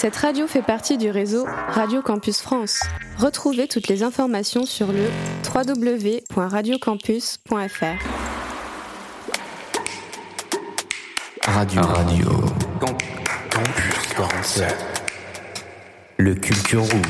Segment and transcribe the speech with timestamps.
[0.00, 2.80] Cette radio fait partie du réseau Radio Campus France.
[3.18, 5.10] Retrouvez toutes les informations sur le
[5.44, 7.84] www.radiocampus.fr.
[11.44, 12.30] Radio Radio.
[12.80, 14.74] Campus 47.
[16.16, 17.02] Le Culture Room.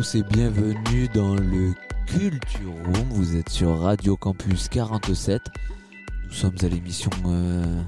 [0.00, 1.74] Tous et bienvenue dans le
[2.06, 3.08] Culture Room.
[3.10, 5.42] Vous êtes sur Radio Campus 47.
[6.24, 7.82] Nous sommes à l'émission euh,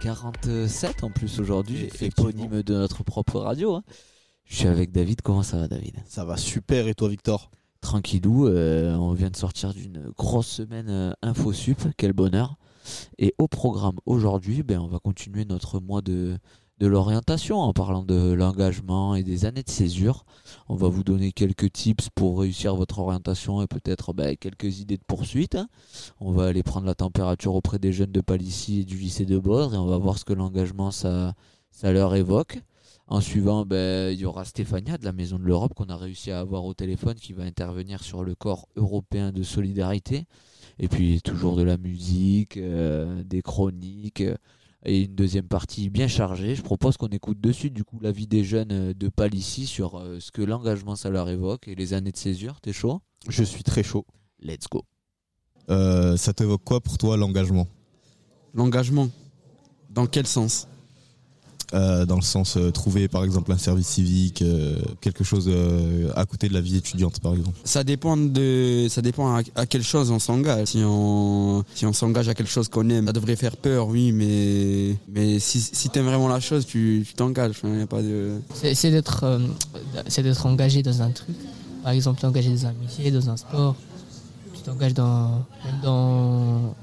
[0.00, 3.74] 47 en plus aujourd'hui, éponyme de notre propre radio.
[3.74, 3.82] hein.
[4.44, 5.22] Je suis avec David.
[5.22, 5.96] Comment ça va, David?
[6.06, 7.50] Ça va super et toi Victor?
[7.80, 8.46] Tranquillou.
[8.46, 11.82] euh, on vient de sortir d'une grosse semaine euh, Info Sup.
[11.96, 12.58] Quel bonheur.
[13.18, 16.38] Et au programme aujourd'hui, ben, on va continuer notre mois de,
[16.78, 20.24] de l'orientation en parlant de l'engagement et des années de césure.
[20.68, 24.98] On va vous donner quelques tips pour réussir votre orientation et peut-être ben, quelques idées
[24.98, 25.54] de poursuite.
[25.54, 25.68] hein.
[26.20, 29.38] On va aller prendre la température auprès des jeunes de Palissy et du lycée de
[29.38, 31.34] Baudre et on va voir ce que l'engagement ça,
[31.82, 32.60] leur évoque.
[33.08, 36.32] En suivant, ben, il y aura Stéphania de la Maison de l'Europe qu'on a réussi
[36.32, 40.26] à avoir au téléphone qui va intervenir sur le corps européen de solidarité.
[40.78, 44.36] Et puis toujours de la musique, euh, des chroniques euh,
[44.84, 46.54] et une deuxième partie bien chargée.
[46.54, 49.96] Je propose qu'on écoute de suite du coup l'avis des jeunes euh, de Palissy sur
[49.96, 52.60] euh, ce que l'engagement ça leur évoque et les années de césure.
[52.60, 53.00] T'es chaud?
[53.28, 54.06] Je suis très chaud.
[54.40, 54.84] Let's go.
[55.70, 57.66] Euh, ça t'évoque quoi pour toi l'engagement?
[58.54, 59.08] L'engagement?
[59.90, 60.68] Dans quel sens?
[61.74, 66.10] Euh, Dans le sens euh, trouver par exemple un service civique, euh, quelque chose euh,
[66.14, 67.58] à côté de la vie étudiante par exemple.
[67.64, 70.68] Ça dépend de, ça dépend à, à quelle chose on s'engage.
[70.68, 74.12] Si on, si on s'engage à quelque chose qu'on aime, ça devrait faire peur, oui,
[74.12, 77.56] mais, mais si, si t'aimes vraiment la chose, tu, t'engages.
[77.64, 78.40] Il y a pas de.
[78.54, 79.40] C'est d'être euh,
[80.06, 81.34] c'est d'être engagé dans un truc.
[81.82, 83.74] Par exemple, t'engager dans un métier, dans un sport.
[84.54, 86.74] Tu t'engages dans, même dans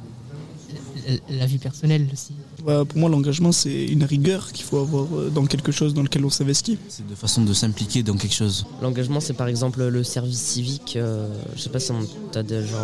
[1.30, 2.34] la- vie personnelle aussi.
[2.66, 6.02] Bah, pour moi, l'engagement, c'est une rigueur qu'il faut avoir euh, dans quelque chose dans
[6.04, 6.78] lequel on s'investit.
[6.90, 8.66] C'est de façon de s'impliquer dans quelque chose.
[8.82, 10.94] L'engagement, c'est par exemple le service civique.
[10.96, 12.78] euh, je sais pas si on t'a déjà,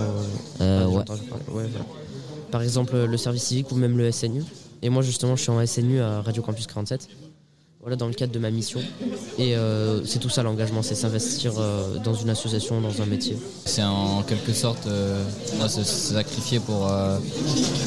[0.62, 0.96] Euh, ouais.
[0.98, 1.04] Ouais,
[1.48, 1.86] voilà.
[2.52, 4.44] Par exemple, le service civique ou même le SNU.
[4.82, 7.08] Et moi, justement, je suis en SNU à Radio Campus 47.
[7.82, 8.82] Voilà, dans le cadre de ma mission.
[9.38, 13.38] Et euh, c'est tout ça l'engagement, c'est s'investir euh, dans une association, dans un métier.
[13.66, 15.24] C'est en quelque sorte euh,
[15.70, 16.88] se sacrifier pour.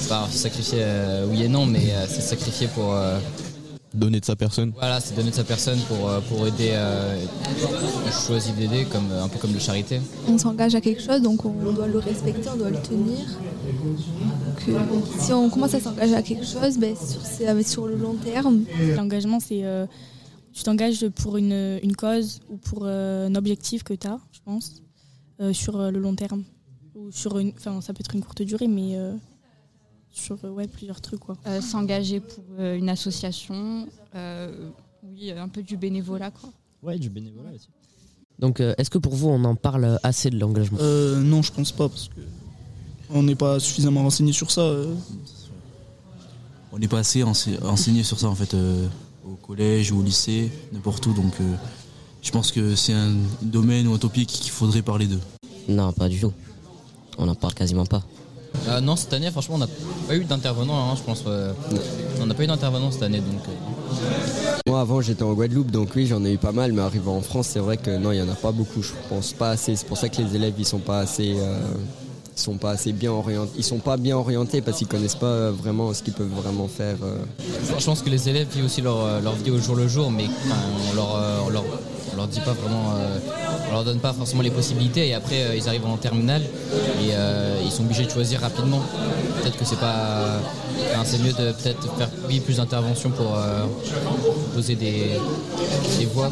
[0.08, 0.82] pas se sacrifier
[1.28, 2.94] oui et non, mais c'est sacrifier pour.
[3.94, 4.72] Euh, Donner de sa personne.
[4.76, 6.70] voilà, c'est donner de sa personne pour, euh, pour aider.
[6.72, 7.24] Euh,
[8.06, 10.00] on choisit d'aider, comme, un peu comme le charité.
[10.28, 13.18] on s'engage à quelque chose, donc on doit le respecter, on doit le tenir.
[14.66, 14.78] Donc, euh,
[15.18, 18.14] si on commence à s'engager à quelque chose, ben, sur, c'est avec- sur le long
[18.14, 18.64] terme.
[18.96, 19.86] L'engagement, c'est euh,
[20.52, 24.40] tu t'engages pour une, une cause ou pour euh, un objectif que tu as, je
[24.44, 24.82] pense,
[25.40, 26.42] euh, sur euh, le long terme.
[26.94, 29.14] Ou sur une, enfin, ça peut être une courte durée, mais euh,
[30.12, 31.20] sur euh, ouais, plusieurs trucs.
[31.20, 31.36] Quoi.
[31.46, 34.70] Euh, s'engager pour euh, une association, euh,
[35.02, 36.50] oui, un peu du bénévolat quoi.
[36.82, 37.68] Ouais, du bénévolat aussi.
[38.38, 40.78] Donc, euh, est-ce que pour vous, on en parle assez de l'engagement?
[40.80, 42.20] Euh, non, je pense pas, parce que
[43.10, 44.62] on n'est pas suffisamment renseigné sur ça.
[44.62, 44.94] euh.
[46.72, 48.88] On n'est pas assez ense- enseigné sur ça en fait euh,
[49.24, 51.12] au collège ou au lycée, n'importe où.
[51.12, 51.54] Donc euh,
[52.22, 53.12] je pense que c'est un
[53.42, 55.20] domaine ou un topic qu'il faudrait parler d'eux.
[55.68, 56.32] Non, pas du tout.
[57.18, 58.02] On n'en parle quasiment pas.
[58.68, 59.66] Euh, non, cette année, franchement, on n'a
[60.08, 61.24] pas eu d'intervenant, hein, je pense.
[61.26, 61.52] euh,
[62.20, 63.40] on n'a pas eu d'intervenant cette année, donc.
[63.48, 67.08] euh, Moi avant j'étais en Guadeloupe donc oui j'en ai eu pas mal mais arrivé
[67.08, 69.50] en France c'est vrai que non il y en a pas beaucoup je pense pas
[69.50, 71.58] assez c'est pour ça que les élèves ils sont pas assez euh,
[72.36, 75.50] ils sont pas assez bien orientés ils sont pas bien orientés parce qu'ils connaissent pas
[75.50, 76.96] vraiment ce qu'ils peuvent vraiment faire.
[77.78, 80.24] Je pense que les élèves vivent aussi leur, leur vie au jour le jour, mais
[80.46, 81.10] enfin, on leur,
[81.46, 81.64] on leur,
[82.12, 83.18] on leur dit pas vraiment, euh,
[83.72, 85.08] on leur donne pas forcément les possibilités.
[85.08, 88.82] Et après, euh, ils arrivent en terminale et euh, ils sont obligés de choisir rapidement.
[89.40, 90.40] Peut-être que c'est pas,
[90.92, 93.64] enfin, c'est mieux de peut-être faire oui, plus d'interventions pour euh,
[94.54, 95.18] poser des,
[95.98, 96.30] des voix.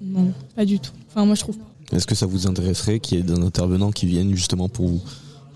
[0.00, 0.92] Non, pas du tout.
[1.10, 1.96] Enfin, moi, je trouve pas.
[1.96, 5.02] Est-ce que ça vous intéresserait qu'il y ait un intervenant qui vienne justement pour vous,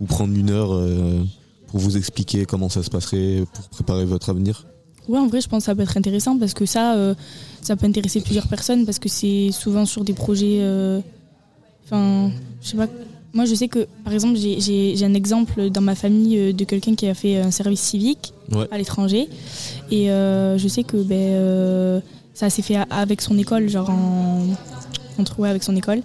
[0.01, 1.25] vous prendre une heure euh,
[1.69, 4.67] pour vous expliquer comment ça se passerait pour préparer votre avenir?
[5.09, 7.15] Ouais, en vrai, je pense que ça peut être intéressant parce que ça, euh,
[7.63, 10.59] ça peut intéresser plusieurs personnes parce que c'est souvent sur des projets.
[10.61, 11.01] euh,
[11.85, 12.31] Enfin,
[12.63, 12.89] je sais pas.
[13.33, 16.95] Moi, je sais que, par exemple, j'ai- un exemple dans ma famille euh, de quelqu'un
[16.97, 18.67] qui a fait un service civique Ouais.
[18.73, 19.29] à l'étranger.
[19.91, 22.03] Et euh, je sais que ben,
[22.35, 24.43] ça s'est fait avec son école, genre en,
[25.19, 26.03] entre, ouais, avec son école.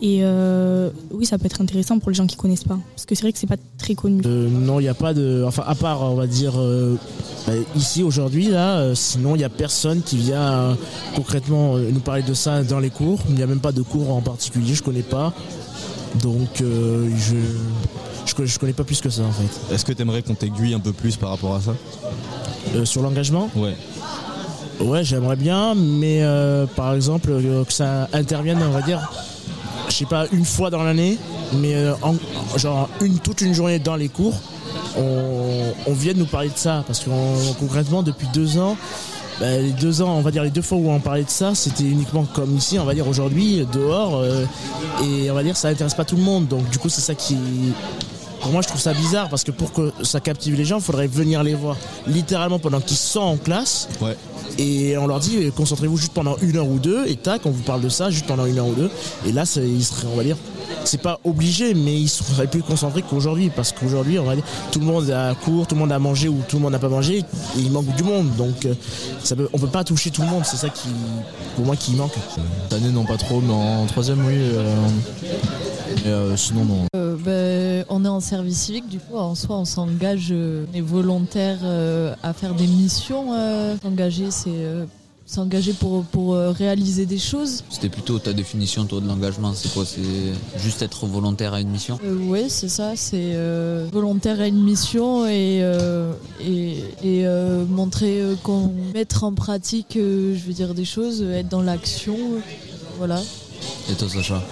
[0.00, 2.78] Et euh, oui, ça peut être intéressant pour les gens qui connaissent pas.
[2.94, 4.22] Parce que c'est vrai que c'est pas très connu.
[4.26, 5.42] Euh, non, il n'y a pas de.
[5.46, 6.96] Enfin, à part, on va dire, euh,
[7.46, 10.74] bah, ici aujourd'hui, là, euh, sinon, il n'y a personne qui vient euh,
[11.16, 13.20] concrètement euh, nous parler de ça dans les cours.
[13.28, 15.32] Il n'y a même pas de cours en particulier, je connais pas.
[16.22, 17.36] Donc, euh, je.
[18.26, 19.74] Je connais, je connais pas plus que ça en fait.
[19.74, 21.74] Est-ce que tu aimerais qu'on t'aiguille un peu plus par rapport à ça?
[22.74, 23.48] Euh, sur l'engagement?
[23.56, 23.74] Ouais.
[24.80, 29.10] Ouais, j'aimerais bien, mais euh, par exemple, euh, que ça intervienne, on va dire,
[29.88, 31.18] je sais pas, une fois dans l'année,
[31.54, 32.14] mais euh, en-
[32.58, 34.34] genre une, toute une journée dans les cours,
[34.96, 36.84] on, vient de nous parler de ça.
[36.86, 38.76] Parce que on- concrètement, depuis deux ans,
[39.40, 41.54] bah, les deux ans, on va dire les deux fois où on parlait de ça,
[41.54, 44.44] c'était uniquement comme ici, on va dire aujourd'hui, dehors, euh,
[45.04, 46.48] et on va dire ça intéresse pas tout le monde.
[46.48, 47.36] Donc du coup, c'est ça qui.
[48.40, 50.82] Pour moi, je trouve ça bizarre parce que pour que ça captive les gens, il
[50.82, 51.76] faudrait venir les voir
[52.06, 53.88] littéralement pendant qu'ils sont en classe.
[54.00, 54.16] Ouais.
[54.58, 57.62] Et on leur dit, concentrez-vous juste pendant une heure ou deux, et tac, on vous
[57.62, 58.90] parle de ça juste pendant une heure ou deux.
[59.26, 60.36] Et là, ils seraient, on va dire,
[60.84, 63.50] c'est pas obligé, mais ils seraient plus concentrés qu'aujourd'hui.
[63.54, 66.28] Parce qu'aujourd'hui, on va dire, tout le monde à court, tout le monde a mangé
[66.28, 67.24] ou tout le monde n'a pas mangé, et
[67.58, 68.34] il manque du monde.
[68.36, 68.74] Donc, euh,
[69.22, 70.88] ça peut, on peut pas toucher tout le monde, c'est ça qui,
[71.56, 72.14] pour moi, qui manque.
[72.34, 74.34] Cette année, non, pas trop, mais en troisième, oui.
[74.36, 74.74] euh,
[76.04, 76.84] mais euh, sinon, non.
[76.96, 80.76] Euh, ben, on est en service civique, du coup, en soi, on s'engage, euh, on
[80.76, 83.32] est volontaire euh, à faire des missions.
[83.34, 83.76] euh.
[83.82, 84.84] S'engager, c'est euh,
[85.26, 87.62] s'engager pour, pour euh, réaliser des choses.
[87.70, 89.52] C'était plutôt ta définition, toi, de l'engagement.
[89.54, 89.84] C'est quoi?
[89.84, 90.00] C'est
[90.60, 91.98] juste être volontaire à une mission?
[92.02, 98.20] Oui, c'est ça, c'est euh, volontaire à une mission et, euh, et, et, euh, montrer
[98.20, 102.14] euh, qu'on mettre en pratique, euh, je veux dire, des choses, euh, être dans l'action.
[102.16, 102.40] euh,
[102.96, 103.20] voilà.
[103.90, 104.42] Et toi, Sacha?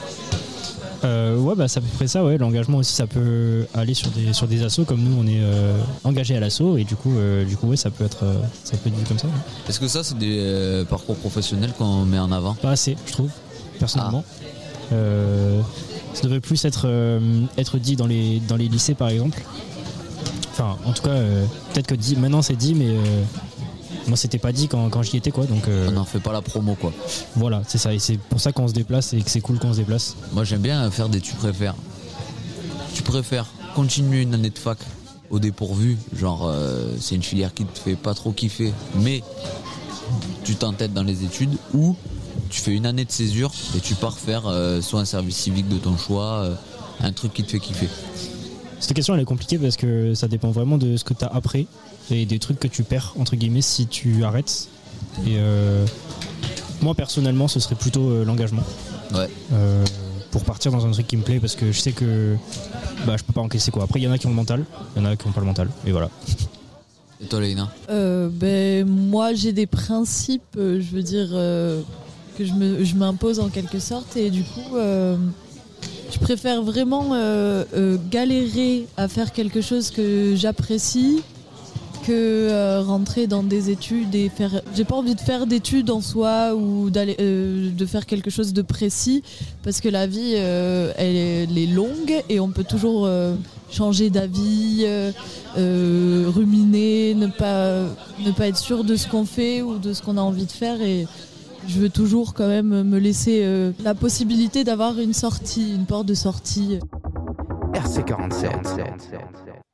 [1.04, 2.38] Euh, ouais, bah, c'est à peu près ça, ouais.
[2.38, 5.76] L'engagement aussi, ça peut aller sur des, sur des assos, comme nous, on est euh,
[6.04, 8.34] engagé à l'asso, et du coup, euh, du coup ouais, ça peut être, euh,
[8.64, 9.26] ça peut être vu comme ça.
[9.26, 9.32] ouais.
[9.68, 12.54] Est-ce que ça, c'est des euh, parcours professionnels qu'on met en avant?
[12.54, 13.30] Pas assez, je trouve,
[13.78, 14.24] personnellement.
[14.92, 15.60] Euh,
[16.14, 16.88] ça devrait plus être,
[17.58, 19.42] être dit dans les, dans les lycées, par exemple.
[20.52, 21.18] Enfin, en tout cas,
[21.74, 22.88] peut-être que dit, maintenant c'est dit, mais
[24.08, 25.44] moi c'était pas dit quand, quand j'y étais, quoi.
[25.46, 26.92] Donc, euh, On n'en fait pas la promo, quoi.
[27.34, 29.72] Voilà, c'est ça, et c'est pour ça qu'on se déplace et que c'est cool qu'on
[29.72, 30.16] se déplace.
[30.32, 31.74] Moi, j'aime bien faire des tu préfères.
[32.94, 34.78] Tu préfères continuer une année de fac
[35.30, 39.22] au dépourvu, genre euh, c'est une filière qui te fait pas trop kiffer, mais
[40.44, 41.96] tu t'entêtes dans les études, ou
[42.48, 45.68] tu fais une année de césure et tu pars faire euh, soit un service civique
[45.68, 46.48] de ton choix,
[47.00, 47.88] un truc qui te fait kiffer.
[48.96, 51.66] Question elle est compliquée parce que ça dépend vraiment de ce que tu as après
[52.10, 54.68] et des trucs que tu perds entre guillemets si tu arrêtes.
[55.26, 55.84] Et euh,
[56.80, 58.62] moi personnellement ce serait plutôt euh, l'engagement.
[59.14, 59.28] Ouais.
[59.52, 59.84] Euh,
[60.30, 62.36] pour partir dans un truc qui me plaît parce que je sais que
[63.06, 63.84] bah, je peux pas encaisser quoi.
[63.84, 64.64] Après il y en a qui ont le mental,
[64.96, 66.08] il y en a qui ont pas le mental et voilà.
[67.20, 71.80] Et toi, Léna Euh, ben, moi, j'ai des principes, euh, je veux dire, euh,
[72.36, 74.18] que je me- je m'impose en quelque sorte.
[74.18, 75.16] Et du coup, euh,
[76.10, 81.22] je préfère vraiment euh, euh, galérer à faire quelque chose que j'apprécie
[82.06, 84.62] que euh, rentrer dans des études et faire.
[84.76, 88.62] J'ai pas envie de faire d'études en soi ou d'aller de faire quelque chose de
[88.62, 89.24] précis
[89.64, 93.08] parce que la vie elle, est, elle est longue et on peut toujours
[93.72, 94.86] changer d'avis,
[95.56, 97.80] ruminer, ne pas
[98.24, 100.52] ne pas être sûr de ce qu'on fait ou de ce qu'on a envie de
[100.52, 101.08] faire et
[101.68, 106.06] je veux toujours quand même me laisser euh, la possibilité d'avoir une sortie, une porte
[106.06, 106.78] de sortie.
[107.72, 109.20] RC47.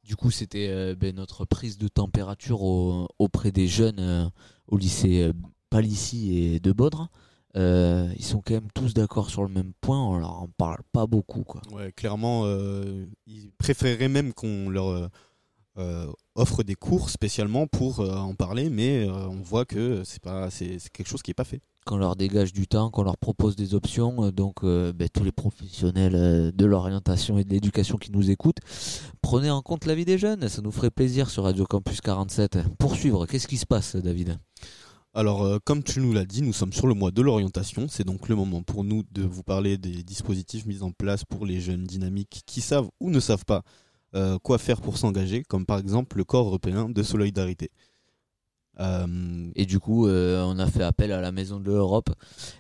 [0.05, 4.27] Du coup, c'était euh, ben, notre prise de température au- auprès des jeunes euh,
[4.69, 5.33] au lycée euh,
[5.71, 7.09] Palissy et de Baudre.
[7.57, 10.81] Euh, ils sont quand même tous d'accord sur le même point, on leur en parle
[10.93, 11.43] pas beaucoup.
[11.45, 11.61] Quoi.
[11.71, 15.09] Ouais, clairement, euh, ils préféreraient même qu'on leur euh,
[15.79, 20.23] euh, offre des cours spécialement pour euh, en parler, mais euh, on voit que c'est
[20.23, 21.61] pas, c'est c'est quelque chose qui est pas fait.
[21.85, 24.25] Qu'on leur dégage du temps, qu'on leur propose des options.
[24.25, 28.61] euh, donc, euh, ben, tous les professionnels de l'orientation et de l'éducation qui nous écoutent,
[29.21, 30.49] prenez en compte la vie des jeunes.
[30.49, 32.59] Ça nous ferait plaisir sur Radio Campus 47.
[32.79, 34.39] Poursuivre, qu'est-ce qui se passe, David?
[35.15, 37.87] Alors, euh, comme tu nous l'as dit, nous sommes sur le mois de l'orientation.
[37.89, 41.45] C'est donc le moment pour nous de vous parler des dispositifs mis en place pour
[41.45, 43.63] les jeunes dynamiques qui savent ou ne savent pas
[44.15, 47.71] euh, quoi faire pour s'engager, comme par exemple le corps européen de solidarité.
[48.81, 49.07] Euh,
[49.55, 52.09] Et du coup, euh, on a fait appel à la Maison de l'Europe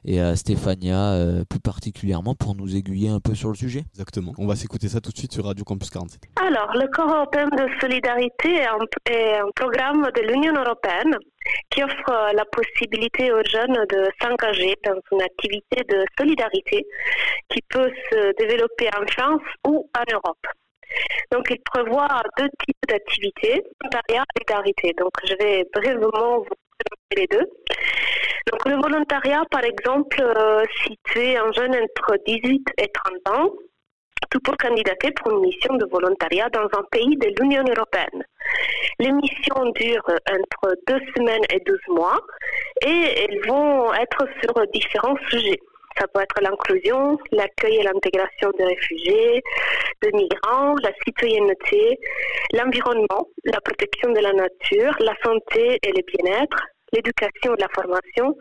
[0.05, 3.85] et à Stéphania euh, plus particulièrement pour nous aiguiller un peu sur le sujet.
[3.95, 4.33] Exactement.
[4.39, 6.21] On va s'écouter ça tout de suite sur Radio Campus 47.
[6.37, 8.79] Alors, le Corps européen de solidarité est un,
[9.11, 11.17] est un programme de l'Union européenne
[11.71, 16.87] qui offre la possibilité aux jeunes de s'engager dans une activité de solidarité
[17.49, 20.47] qui peut se développer en France ou en Europe.
[21.31, 24.95] Donc, il prévoit deux types d'activités, volontariat et solidarité.
[24.99, 27.49] Donc, je vais brièvement vous présenter les deux.
[28.51, 32.89] Donc le volontariat, par exemple, euh, si tu es un jeune entre 18 et
[33.25, 33.51] 30 ans,
[34.31, 38.25] tu peux candidater pour une mission de volontariat dans un pays de l'Union européenne.
[38.99, 42.19] Les missions durent entre deux semaines et 12 mois
[42.85, 45.61] et elles vont être sur différents sujets.
[45.99, 49.43] Ça peut être l'inclusion, l'accueil et l'intégration des réfugiés,
[50.01, 51.99] des migrants, la citoyenneté,
[52.53, 58.37] l'environnement, la protection de la nature, la santé et le bien-être, l'éducation et la formation,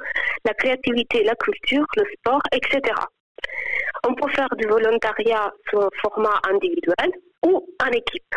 [0.46, 2.93] la créativité et la culture, le sport, etc.
[4.08, 7.12] On peut faire du volontariat sous un format individuel
[7.46, 8.36] ou en équipe.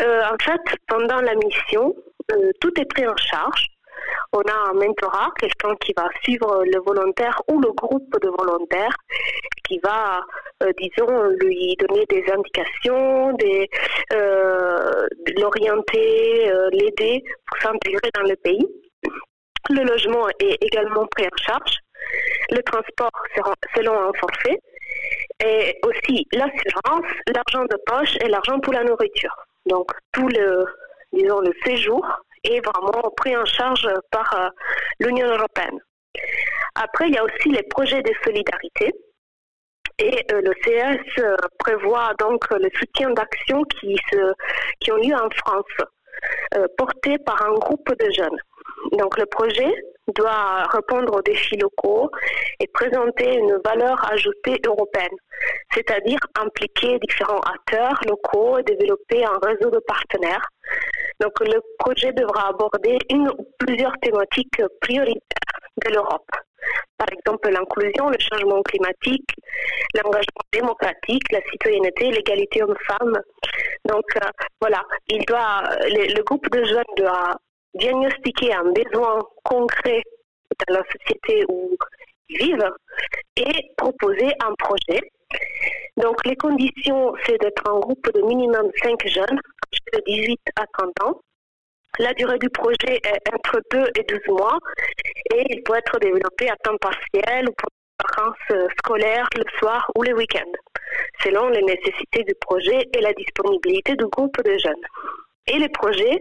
[0.00, 1.94] Euh, en fait, pendant la mission,
[2.32, 3.66] euh, tout est pris en charge.
[4.32, 8.96] On a un mentorat, quelqu'un qui va suivre le volontaire ou le groupe de volontaires,
[9.68, 10.20] qui va,
[10.62, 13.36] euh, disons, lui donner des indications,
[14.12, 15.06] euh,
[15.36, 18.66] l'orienter, euh, l'aider pour s'intégrer dans le pays.
[19.70, 21.78] Le logement est également pris en charge.
[22.50, 24.58] Le transport sera selon un forfait.
[25.44, 29.34] Et aussi l'assurance, l'argent de poche et l'argent pour la nourriture.
[29.66, 30.64] Donc tout le,
[31.12, 32.06] disons, le séjour
[32.46, 34.48] est vraiment pris en charge par euh,
[35.00, 35.78] l'Union européenne.
[36.74, 38.92] Après, il y a aussi les projets de solidarité.
[39.98, 43.96] Et euh, le CS euh, prévoit donc le soutien d'actions qui,
[44.80, 45.88] qui ont lieu en France,
[46.54, 48.38] euh, portés par un groupe de jeunes.
[48.92, 49.72] Donc le projet
[50.14, 52.10] doit répondre aux défis locaux
[52.60, 55.16] et présenter une valeur ajoutée européenne,
[55.72, 60.46] c'est-à-dire impliquer différents acteurs locaux et développer un réseau de partenaires.
[61.20, 66.30] Donc le projet devra aborder une ou plusieurs thématiques prioritaires de l'Europe.
[66.98, 69.28] Par exemple, l'inclusion, le changement climatique,
[69.94, 73.20] l'engagement démocratique, la citoyenneté, l'égalité homme-femme.
[73.84, 74.28] Donc euh,
[74.60, 77.36] voilà, il doit, le, le groupe de jeunes doit
[77.78, 80.02] diagnostiquer un besoin concret
[80.66, 81.76] dans la société où
[82.28, 82.70] ils vivent
[83.36, 85.00] et proposer un projet.
[85.96, 89.40] Donc les conditions, c'est d'être un groupe de minimum 5 jeunes,
[89.92, 91.20] de 18 à 30 ans.
[91.98, 94.58] La durée du projet est entre 2 et 12 mois
[95.34, 97.70] et il peut être développé à temps partiel ou pour
[98.02, 100.50] vacances scolaires le soir ou le week-end,
[101.22, 104.84] selon les nécessités du projet et la disponibilité du groupe de jeunes.
[105.48, 106.20] Et les projets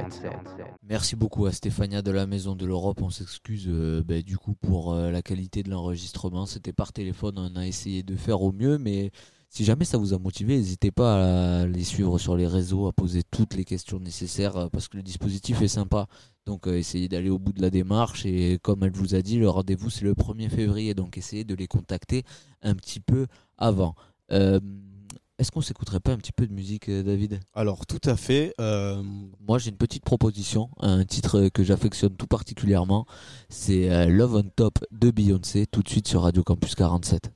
[0.83, 3.01] Merci beaucoup à Stéphania de la Maison de l'Europe.
[3.01, 6.45] On s'excuse euh, bah, du coup pour euh, la qualité de l'enregistrement.
[6.45, 9.11] C'était par téléphone, on a essayé de faire au mieux, mais
[9.49, 12.91] si jamais ça vous a motivé, n'hésitez pas à les suivre sur les réseaux, à
[12.91, 16.07] poser toutes les questions nécessaires euh, parce que le dispositif est sympa.
[16.45, 19.49] Donc essayez d'aller au bout de la démarche et comme elle vous a dit, le
[19.49, 22.23] rendez-vous c'est le 1er février, donc essayez de les contacter
[22.61, 23.95] un petit peu avant.
[25.39, 27.39] Est-ce qu'on s'écouterait pas un petit peu de musique, euh, David?
[27.55, 28.53] Alors tout à fait.
[28.61, 29.01] euh,
[29.47, 33.05] Moi j'ai une petite proposition, un titre que j'affectionne tout particulièrement,
[33.49, 37.31] c'est euh, Love on Top de Beyoncé, tout de suite sur Radio Campus 47.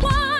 [0.00, 0.31] one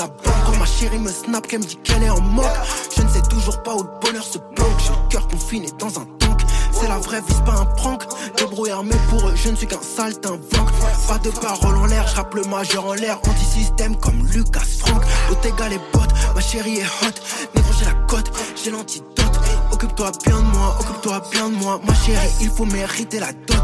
[0.00, 0.34] la banque.
[0.46, 2.46] Quand ma chérie me snap, qu'elle me dit qu'elle est en moque.
[2.96, 4.78] Je ne sais toujours pas où le bonheur se planque.
[4.78, 6.40] J'ai le cœur confiné dans un tank.
[6.72, 8.04] C'est la vraie vie, c'est pas un prank.
[8.36, 10.70] Débrouillard, mais pour eux, je ne suis qu'un saltimbanque.
[11.08, 13.18] Pas de parole en l'air, je le majeur en l'air.
[13.28, 15.02] Anti-système comme Lucas Frank.
[15.28, 17.16] Bottega les bottes, ma chérie est hot.
[17.54, 18.30] Négro, j'ai la cote,
[18.62, 19.06] j'ai l'antidote.
[19.72, 21.80] Occupe-toi bien de moi, occupe-toi bien de moi.
[21.86, 23.62] Ma chérie, il faut mériter la dot.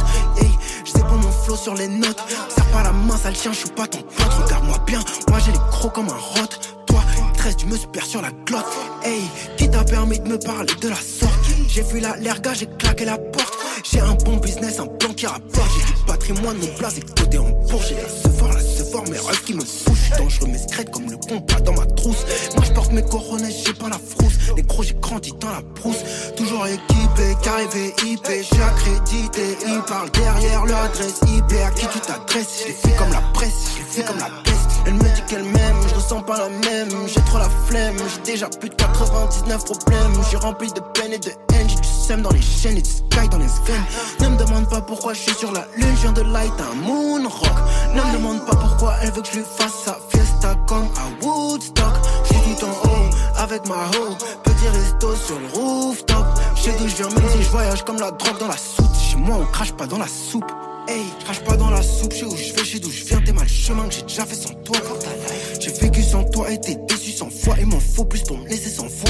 [0.96, 2.22] Sais pas mon flow sur les notes.
[2.48, 4.32] Serre pas la main, sale chien, je suis pas ton pote.
[4.44, 6.46] Regarde-moi bien, moi j'ai les crocs comme un rot.
[6.86, 8.64] Toi, une tresse, tu me perds sur la glotte.
[9.04, 9.22] Hey,
[9.58, 11.34] qui t'a permis de me parler de la sorte?
[11.68, 13.54] J'ai vu la l'erga, j'ai claqué la porte.
[13.84, 15.70] J'ai un bon business, un plan qui rapporte.
[15.78, 17.88] J'ai du patrimoine, mon place est côté en bourse.
[17.88, 18.28] J'ai
[18.96, 22.24] fort, mes rêves qui me suis dangereux, mais secrète comme le compas dans ma trousse.
[22.54, 24.34] Moi je porte mes coronets, j'ai pas la frousse.
[24.56, 26.02] Les gros, j'ai grandi dans la brousse.
[26.36, 28.26] Toujours équipé, qu'arrivé IP.
[28.26, 31.52] J'ai accrédité, ils parlent derrière leur adresse IP.
[31.66, 32.62] À qui tu t'adresses?
[32.62, 34.56] Je les fais comme la presse, je les fais comme la peste.
[34.86, 36.88] Elle me dit qu'elle m'aime, ressens pas la même.
[37.08, 40.12] J'ai trop la flemme, j'ai déjà plus de 99 problèmes.
[40.30, 42.90] J'ai rempli de peine et de haine, j'ai du sème dans les chaînes et du
[42.90, 43.84] sky dans les veines.
[44.20, 47.28] Ne me demande pas pourquoi je suis sur la lune, je de light un moon
[47.28, 47.58] rock.
[47.94, 51.24] Ne me demande pas pourquoi elle veut que je lui fasse sa fiesta comme à
[51.24, 51.94] Woodstock.
[52.24, 56.26] Je suis tout en haut avec ma hoe, petit resto sur le rooftop.
[56.66, 58.92] Sais d'où je viens, même si je voyage comme la drogue dans la soupe.
[59.08, 60.50] Chez moi, on crache pas dans la soupe.
[60.88, 63.04] Hey, crache pas dans la soupe, je sais où je vais, je sais d'où je
[63.04, 64.76] viens, t'es mal chemin que j'ai déjà fait sans toi.
[65.60, 68.70] J'ai vécu sans toi, été déçu sans foi, il m'en faut plus pour me laisser
[68.70, 69.05] sans foi.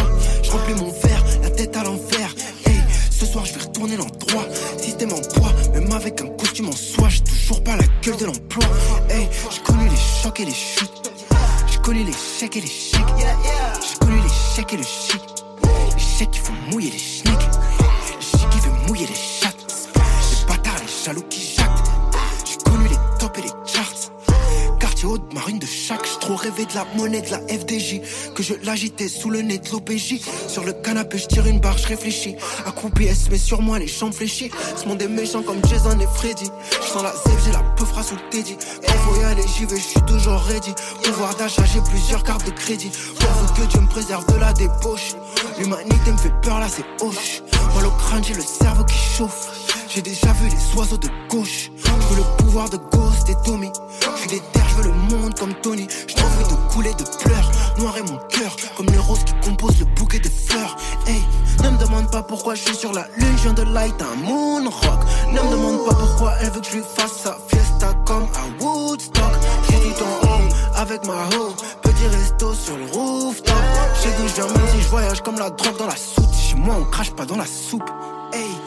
[26.96, 28.00] Monnaie de la FDJ.
[28.34, 30.20] Que je l'agitais sous le nez de l'OPJ.
[30.48, 32.36] Sur le canapé, je tire une barre, je réfléchis.
[32.66, 34.50] Accroupi, elle se sur moi, les jambes fléchies.
[34.76, 36.50] Ce monde est méchant comme Jason et Freddy.
[36.70, 38.56] Je sens la zèbre, j'ai la peufra sous le teddy.
[38.82, 40.74] Eh, faut y aller, j'y vais, je suis toujours ready.
[41.02, 42.90] Pouvoir d'achat, j'ai plusieurs cartes de crédit.
[43.18, 45.14] Pourvu que Dieu me préserve de la débauche.
[45.58, 47.42] L'humanité me fait peur, là, c'est hoche.
[47.74, 49.66] Mal au crâne, j'ai le cerveau qui chauffe.
[49.88, 51.70] J'ai déjà vu les oiseaux de gauche.
[52.10, 53.70] Je le pouvoir de Ghost et Tommy.
[54.00, 55.86] Je suis des terres, je veux le monde comme Tony.
[56.06, 57.50] Je t'en veux de couler de pleurs.
[57.78, 60.76] Noir est mon cœur, comme les roses qui composent le bouquet de fleurs.
[61.06, 61.22] Hey,
[61.62, 64.68] ne me demande pas pourquoi je suis sur la lune, je de light un moon
[64.68, 65.00] rock.
[65.32, 68.62] Ne me demande pas pourquoi elle veut que je lui fasse sa fiesta comme à
[68.62, 69.32] Woodstock.
[69.68, 73.54] J'ai tout en haut avec ma hoe, petit resto sur le rooftop.
[74.02, 76.34] J'ai d'où je viens, si je voyage comme la drogue dans la soupe.
[76.34, 77.88] Chez moi, on crache pas dans la soupe.
[78.32, 78.65] Hey.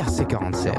[0.00, 0.70] RC47.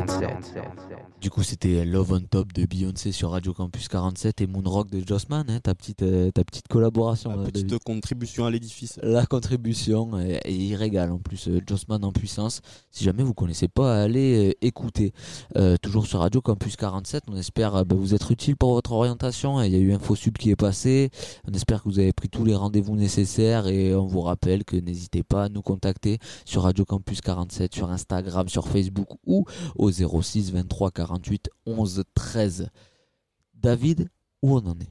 [1.22, 5.08] Du coup, c'était Love on Top de Beyoncé sur Radio Campus 47 et Moonrock de
[5.08, 7.30] Jossman, hein, ta, petite, euh, ta petite collaboration.
[7.30, 7.84] La euh, petite David.
[7.84, 9.00] contribution à l'édifice.
[9.04, 12.62] La contribution et, et il régale en plus euh, Jossman en puissance.
[12.90, 15.14] Si jamais vous connaissez pas, allez euh, écouter.
[15.56, 18.92] Euh, toujours sur Radio Campus 47, on espère euh, bah, vous être utile pour votre
[18.94, 19.62] orientation.
[19.62, 21.12] Il y a eu InfoSub qui est passé.
[21.48, 24.78] On espère que vous avez pris tous les rendez-vous nécessaires et on vous rappelle que
[24.78, 29.46] n'hésitez pas à nous contacter sur Radio Campus 47, sur Instagram, sur Facebook ou
[29.76, 32.70] au 06 23 48 11 13.
[33.56, 34.10] David,
[34.42, 34.90] où on en est?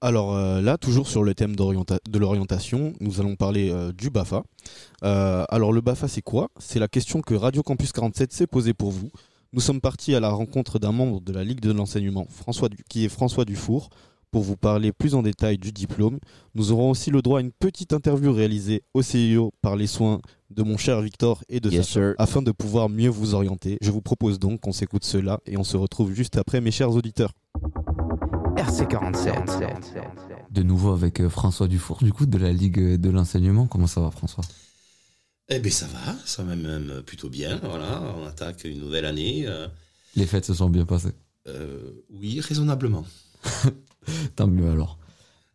[0.00, 4.42] Alors euh, là, toujours sur le thème de l'orientation, nous allons parler euh, du BAFA.
[5.02, 6.50] Euh, alors le BAFA, c'est quoi?
[6.58, 9.10] C'est la question que Radio Campus 47 s'est posée pour vous.
[9.54, 13.06] Nous sommes partis à la rencontre d'un membre de la Ligue de l'enseignement, François qui
[13.06, 13.88] est François Dufour,
[14.34, 16.18] pour vous parler plus en détail du diplôme.
[16.56, 20.20] Nous aurons aussi le droit à une petite interview réalisée au CIO par les soins
[20.50, 22.14] de mon cher Victor et de Yes, Sacha, sir.
[22.18, 23.78] afin de pouvoir mieux vous orienter.
[23.80, 26.90] Je vous propose donc qu'on s'écoute cela et on se retrouve juste après, mes chers
[26.90, 27.30] auditeurs.
[28.56, 29.70] RC47.
[30.50, 33.68] De nouveau avec euh, François Dufour, du coup, de la Ligue de l'enseignement.
[33.68, 34.42] Comment ça va, François?
[35.48, 37.60] Eh bien, ça va, ça va même plutôt bien.
[37.62, 39.44] Voilà, on attaque une nouvelle année.
[39.46, 39.68] euh,
[40.16, 41.12] Les fêtes se sont bien passées.
[41.46, 43.04] euh, oui, raisonnablement.
[44.36, 44.98] Tant mieux alors.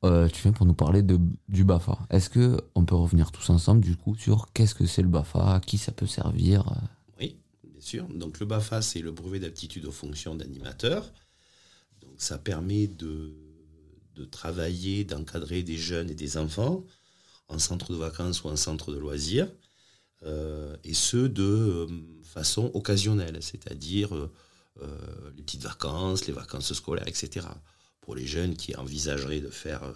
[0.05, 1.99] Euh, tu viens pour nous parler du BAFA.
[2.09, 5.55] Est-ce que on peut revenir tous ensemble, du coup, sur qu'est-ce que c'est le BAFA,
[5.55, 6.75] à qui ça peut servir euh,
[7.19, 8.07] Oui, bien sûr.
[8.07, 11.11] Donc le BAFA, c'est le brevet d'aptitude aux fonctions d'animateur.
[12.01, 13.33] Donc ça permet de,
[14.31, 16.83] travailler, d'encadrer des jeunes et des enfants
[17.49, 19.49] en centre de vacances ou en centre de loisirs,
[20.23, 21.87] euh, et ce de
[22.23, 24.13] façon occasionnelle, c'est-à-dire
[25.35, 27.47] les petites vacances, les vacances scolaires, etc.
[28.09, 29.93] Pour les jeunes qui envisageraient de faire euh,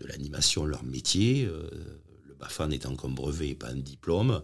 [0.00, 1.70] de l'animation leur métier, euh,
[2.26, 4.42] le BAFA n'étant qu'un brevet et pas un diplôme,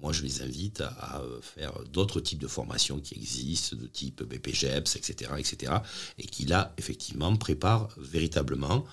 [0.00, 4.22] moi je les invite à, euh, faire d'autres types de formations qui existent, de type
[4.22, 5.74] BPGEPS, etc., etc.,
[6.16, 8.86] et qui là, effectivement, préparent véritablement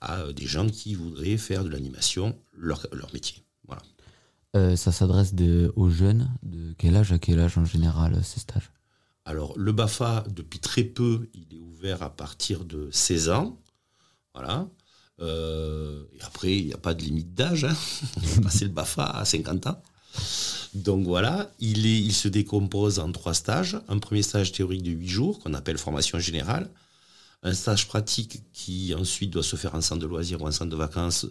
[0.00, 3.42] à euh, des gens qui voudraient faire de l'animation leur, leur métier.
[3.66, 3.82] Voilà.
[4.54, 5.34] Euh, ça s'adresse
[5.74, 6.30] aux jeunes?
[6.44, 8.70] De quel âge à quel âge en général euh, ces stages?
[9.28, 13.60] Alors, le BAFA, depuis très peu, il est ouvert à partir de 16 ans.
[14.32, 14.66] Voilà.
[15.20, 17.64] Euh, et après, il n'y a pas de limite d'âge.
[17.64, 17.76] hein.
[18.38, 19.82] On passer le BAFA à 50 ans.
[20.72, 23.78] Donc voilà, il se décompose en trois stages.
[23.88, 26.70] Un premier stage théorique de 8 jours, qu'on appelle formation générale.
[27.42, 30.70] Un stage pratique qui ensuite doit se faire en centre de loisirs ou en centre
[30.70, 31.26] de vacances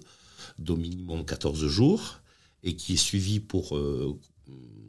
[0.59, 2.19] d'au minimum 14 jours
[2.61, 4.19] et qui est suivi pour euh,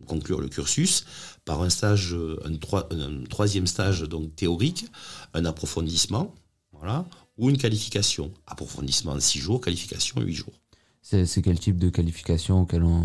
[0.06, 1.04] conclure le cursus
[1.48, 4.84] par un stage, un, troi- un troisième stage donc théorique,
[5.32, 6.34] un approfondissement,
[6.72, 7.06] voilà,
[7.38, 8.30] ou une qualification.
[8.46, 10.52] Approfondissement 6 jours, qualification 8 jours.
[11.00, 13.02] C'est quel type de qualification auquel on...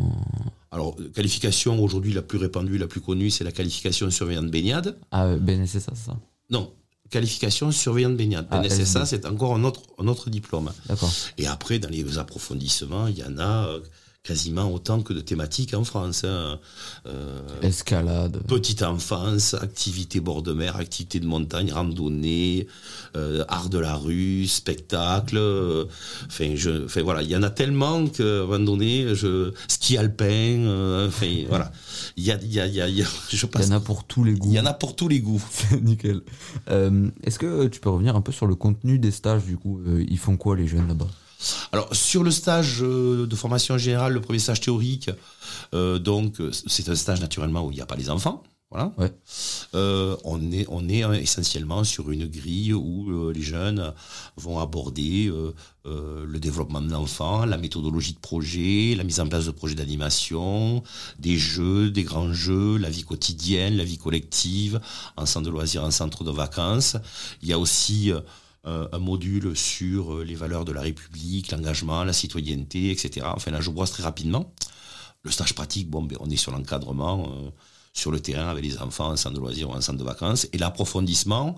[0.72, 4.98] Alors, qualification aujourd'hui la plus répandue, la plus connue, c'est la qualification surveillant de baignade.
[5.12, 6.20] Ah, euh, BNSSA, c'est ça?
[6.50, 6.74] Non,
[7.10, 8.48] qualification surveillant de baignade.
[8.52, 9.06] Ah, NSSA, SB.
[9.06, 10.70] c'est encore un autre, un autre diplôme.
[10.88, 11.14] D'accord.
[11.38, 13.80] Et après, dans les approfondissements, il y en a euh,
[14.28, 16.24] quasiment autant que de thématiques en France.
[16.24, 16.58] hein.
[17.08, 18.42] Euh, Escalade.
[18.48, 22.68] Petite enfance, activité bord de mer, activité de montagne, randonnée,
[23.18, 25.36] euh, art de la rue, spectacle.
[25.38, 25.86] euh,
[26.28, 26.56] Enfin,
[27.04, 31.06] voilà, il y en a tellement qu'à un moment donné, je, ski alpin.
[31.08, 31.74] Enfin voilà,
[32.16, 33.68] il y a, il y a, il y a, il y a- je Il passe.
[33.68, 34.48] y en a pour tous les goûts.
[34.52, 35.44] Il y en a pour tous les goûts.
[35.82, 36.22] Nickel.
[37.24, 39.82] Est-ce que tu peux revenir un peu sur le contenu des stages du coup?
[40.08, 41.08] Ils font quoi les jeunes là-bas?
[41.72, 45.10] Alors sur le stage euh, de formation générale, le premier stage théorique,
[45.74, 48.44] euh, donc euh, c'est un stage naturellement où il n'y a pas les enfants.
[48.72, 48.92] Voilà.
[49.76, 53.94] Euh, on est on est euh, essentiellement sur une grille où euh, les jeunes
[54.36, 55.54] vont aborder euh,
[56.26, 60.82] le développement de l'enfant, la méthodologie de projet, la mise en place de projets d'animation,
[61.20, 64.82] des jeux, des grands jeux, la vie quotidienne, la vie collective,
[65.18, 66.96] en centre de loisirs, en centre de vacances.
[67.44, 68.12] Il y a aussi
[68.66, 73.26] un module sur euh, les valeurs de la République, l'engagement, la citoyenneté, etc.
[73.36, 74.54] Enfin, là, je brosse très rapidement.
[75.24, 77.50] Le stage pratique, bon, ben, on est sur l'encadrement, euh,
[77.94, 80.48] sur le terrain avec les enfants en centre de loisirs ou en centre de vacances.
[80.54, 81.56] Et l'approfondissement,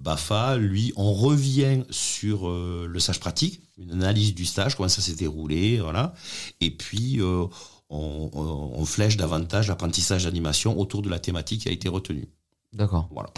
[0.00, 5.00] BAFA, lui, on revient sur euh, le stage pratique, une analyse du stage, comment ça
[5.02, 6.14] s'est déroulé, voilà.
[6.60, 7.46] Et puis, euh,
[7.88, 12.28] on, on- on flèche davantage l'apprentissage d'animation autour de la thématique qui a été retenue.
[12.72, 13.08] D'accord.
[13.10, 13.30] Voilà.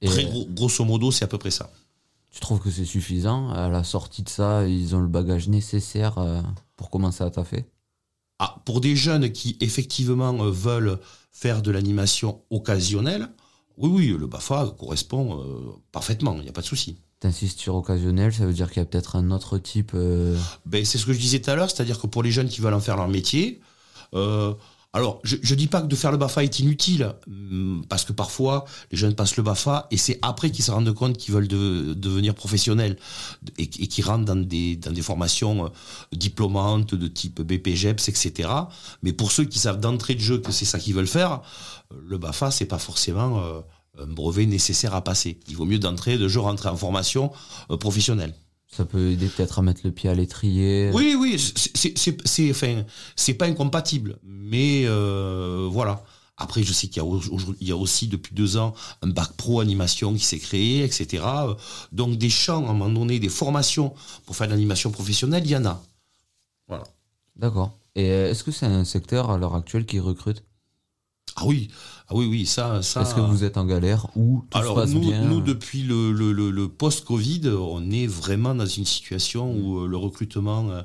[0.00, 1.70] Et, Très gros- grosso modo, c'est à peu près ça.
[2.30, 3.50] Tu trouves que c'est suffisant?
[3.50, 6.40] À la sortie de ça, ils ont le bagage nécessaire euh,
[6.76, 7.64] pour commencer à taffer?
[8.38, 10.98] Ah, pour des jeunes qui effectivement euh, veulent
[11.32, 13.28] faire de l'animation occasionnelle,
[13.76, 16.96] oui, oui, le BAFA correspond euh, parfaitement, il n'y a pas de souci.
[17.20, 19.92] T'insistes sur occasionnel, ça veut dire qu'il y a peut-être un autre type.
[19.94, 22.48] euh, Ben, c'est ce que je disais tout à l'heure, c'est-à-dire que pour les jeunes
[22.48, 23.60] qui veulent en faire leur métier,
[24.14, 24.54] euh,
[24.94, 28.12] alors je ne dis pas que de faire le BAFA est inutile, hum, parce que
[28.12, 31.48] parfois les jeunes passent le BAFA et c'est après qu'ils se rendent compte qu'ils veulent
[31.48, 32.96] de- devenir professionnels
[33.58, 35.68] et, qu'ils rentrent dans des, formations euh,
[36.12, 38.48] diplômantes de type BPGEPS, etc.
[39.02, 41.42] Mais pour ceux qui savent d'entrée de jeu que c'est ça qu'ils veulent faire,
[42.06, 43.60] le BAFA, c'est pas forcément euh,
[43.98, 45.38] un brevet nécessaire à passer.
[45.48, 47.30] Il vaut mieux d'entrée de jeu rentrer en formation
[47.70, 48.34] euh, professionnelle.
[48.70, 50.90] Ça peut aider peut-être à mettre le pied à l'étrier.
[50.92, 52.84] Oui, oui, c'est- enfin,
[53.16, 56.04] c'est pas incompatible, mais euh, voilà.
[56.36, 60.12] Après, je sais qu'il y, y a aussi depuis deux ans un bac pro animation
[60.14, 61.24] qui s'est créé, etc.
[61.90, 63.92] Donc des champs, à un moment donné, des formations
[64.26, 65.82] pour faire de l'animation professionnelle, il y en a.
[66.68, 66.84] Voilà.
[67.34, 67.76] D'accord.
[67.96, 70.44] Et euh, est-ce que c'est un secteur à l'heure actuelle qui recrute?
[71.40, 71.68] Ah oui,
[72.08, 73.02] ah oui, oui, ça, ça.
[73.02, 75.82] Est-ce que vous êtes en galère ou tout Alors se passe nous, bien nous, depuis
[75.82, 80.70] le, le- le- le post-Covid, on est vraiment dans une situation où euh, le recrutement
[80.70, 80.82] euh,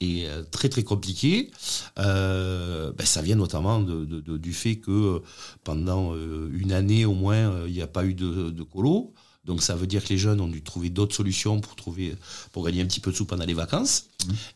[0.00, 1.50] est euh, très très compliqué.
[1.98, 5.22] Euh, ben, ça vient notamment de- de- de- du fait que
[5.64, 9.12] pendant une année au moins, il n'y a pas eu de, de colo.
[9.46, 12.14] Donc ça veut dire que les jeunes ont dû trouver d'autres solutions pour trouver
[12.52, 14.04] pour gagner un petit peu de sous pendant les vacances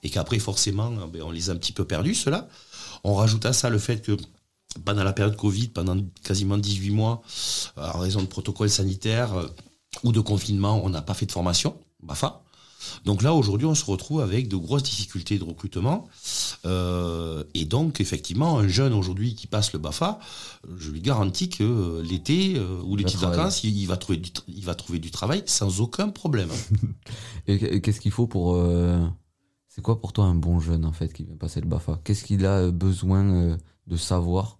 [0.02, 2.48] et qu'après forcément ben, on les a un petit peu perdus ceux-là.
[3.02, 4.12] On rajoute à ça le fait que
[4.84, 7.22] pendant la période Covid, pendant quasiment 18 mois,
[7.78, 9.46] euh, en raison de protocoles sanitaires euh,
[10.02, 12.44] ou de confinement, on n'a pas fait de formation, BAFA.
[13.04, 16.08] Donc là, aujourd'hui, on se retrouve avec de grosses difficultés de recrutement.
[16.64, 20.18] Euh, et donc, effectivement, un jeune aujourd'hui qui passe le BAFA,
[20.76, 24.18] je lui garantis que euh, l'été euh, ou les petites vacances, il, il va trouver
[24.18, 26.50] du, il va trouver du travail sans aucun problème.
[27.46, 28.62] Et qu'est-ce qu'il faut pour.
[29.68, 32.00] C'est quoi pour toi un bon jeune en fait qui vient passer le BAFA?
[32.04, 34.58] Qu'est-ce qu'il a besoin de savoir?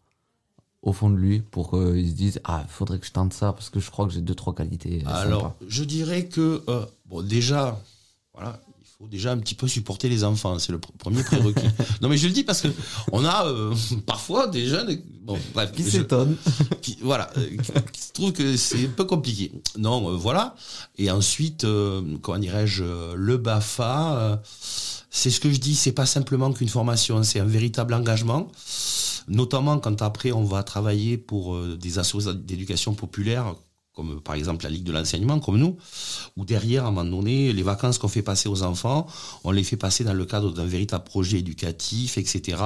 [0.84, 3.52] Au fond de lui pour qu'il se dise Ah, il faudrait que je tente ça
[3.52, 5.02] parce que je crois que j'ai deux, trois qualités.
[5.06, 5.56] euh, Alors, sympas.
[5.66, 7.80] je dirais que, euh, bon, déjà,
[8.34, 11.66] voilà, il faut déjà un petit peu supporter les enfants, c'est le pr- premier prérequis.
[12.02, 12.68] non, mais je le dis parce que
[13.12, 13.74] on a euh,
[14.06, 16.36] parfois des jeunes, bon, bref, Qui s'étonnent.
[16.82, 19.52] qui- voilà, euh, qui, qui trouvent que c'est un peu compliqué.
[19.78, 20.54] Non, euh, voilà.
[20.98, 24.36] Et ensuite, euh, comment dirais-je, euh, le Bafa, euh,
[25.10, 28.48] c'est ce que je dis, c'est pas simplement qu'une formation, c'est un véritable engagement.
[29.28, 33.54] Notamment quand après on va travailler pour euh, des associations d'éducation populaire,
[33.94, 35.76] comme par exemple la Ligue de l'enseignement, comme nous,
[36.36, 39.06] où derrière, à un moment donné, les vacances qu'on fait passer aux enfants,
[39.44, 42.58] on les fait passer dans le cadre d'un véritable projet éducatif, etc.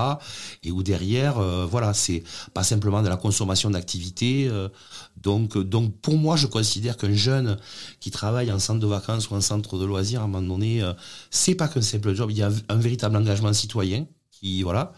[0.63, 2.23] Et où derrière, euh, voilà, c'est
[2.55, 4.49] pas simplement de la consommation d'activités.
[4.49, 4.69] euh,
[5.17, 5.59] donc,
[6.01, 7.59] pour moi, je considère qu'un jeune
[8.01, 10.83] qui travaille en centre de vacances ou en centre de loisirs, à un moment donné,
[11.31, 14.07] c'est pas qu'un simple job, il y a un véritable engagement citoyen
[14.41, 14.93] qui voilà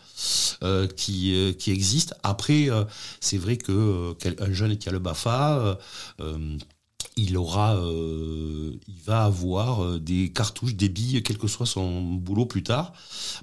[0.62, 2.14] euh, qui euh, qui existe.
[2.22, 2.84] Après euh,
[3.20, 5.78] c'est vrai que un jeune qui a le Bafa
[7.16, 12.62] il aura il va avoir des cartouches des billes quel que soit son boulot plus
[12.62, 12.92] tard.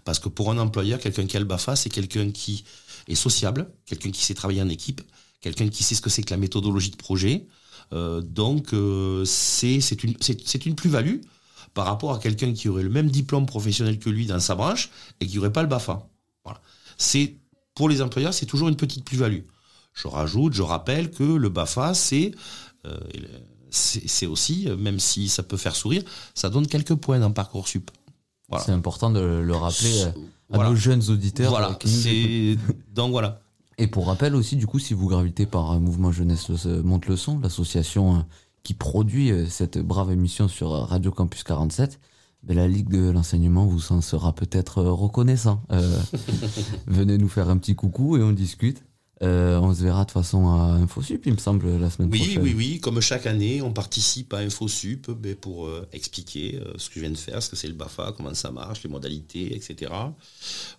[0.05, 2.63] Parce que pour un employeur quelqu'un qui a le Bafa c'est quelqu'un qui
[3.07, 5.01] est sociable quelqu'un qui sait travailler en équipe
[5.41, 7.47] quelqu'un qui sait ce que c'est que la méthodologie de projet.
[7.91, 8.75] Donc
[9.25, 11.19] c'est une c'est c'est une plus-value
[11.73, 14.89] par rapport à quelqu'un qui aurait le même diplôme professionnel que lui dans sa branche
[15.19, 16.07] et qui n'aurait pas le BAFA.
[16.43, 16.59] Voilà.
[16.97, 17.35] C'est
[17.75, 19.41] pour les employeurs, c'est toujours une petite plus-value.
[19.93, 22.31] Je rajoute, je rappelle que le BAFA, c'est
[22.85, 22.97] euh,
[23.69, 26.03] c'est aussi, euh, même si ça peut faire sourire,
[26.33, 27.91] ça donne quelques points dans Parcoursup.
[28.49, 28.63] Voilà.
[28.63, 30.13] C'est important de le rappeler euh, à
[30.55, 30.69] Voilà.
[30.69, 31.49] nos jeunes auditeurs.
[31.49, 32.57] Voilà, c'est-
[32.93, 33.13] donc.
[33.79, 37.15] Et pour rappel aussi, du coup, si vous gravitez par un mouvement jeunesse monte le
[37.17, 38.25] son, l'association
[38.67, 42.01] qui produit euh, cette brave émission sur Radio Campus 47,
[42.43, 45.63] ben, la Ligue de l'enseignement vous en sera peut-être euh, reconnaissant.
[45.71, 45.97] Euh,
[46.85, 48.83] venez nous faire un petit coucou et on discute.
[49.23, 52.19] Euh, on se verra de toute façon à InfoSup, il me semble, la semaine Oui,
[52.19, 52.43] prochaine.
[52.43, 52.79] oui, oui.
[52.81, 56.99] Comme chaque année, on participe à InfoSup ben, pour euh, expliquer euh, ce que je
[56.99, 59.93] viens de faire, ce que c'est le BAFA, comment ça marche, les modalités, etc.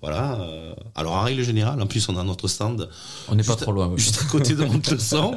[0.02, 0.74] Voilà.
[0.94, 2.90] alors, en règle générale, en plus, on a notre stand.
[3.28, 3.98] On n'est pas trop loin, oui.
[3.98, 5.34] Juste à côté de Monte-le-Son.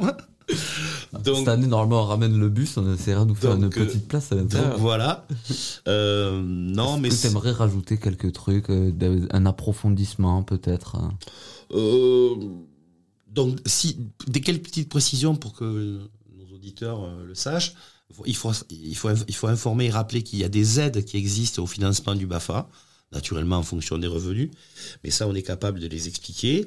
[1.12, 3.82] Donc, Cette année, normalement, on ramène le bus, on essaiera de nous faire Donc, une
[3.82, 4.70] euh, petite place à l'intérieur.
[4.70, 5.26] donc voilà.
[5.86, 11.12] Euh, non, mais que t'aimerais rajouter quelques trucs, euh, un approfondissement peut-être hein?
[11.72, 12.34] Euh,
[13.28, 16.00] donc, si, des quelques petites précisions pour que
[16.36, 17.74] nos auditeurs le sachent?
[18.26, 21.16] Il faut, il, faut, il faut informer et rappeler qu'il y a des aides qui
[21.16, 22.68] existent au financement du BAFA,
[23.12, 24.50] naturellement en fonction des revenus,
[25.04, 26.66] mais ça, on est capable de les expliquer.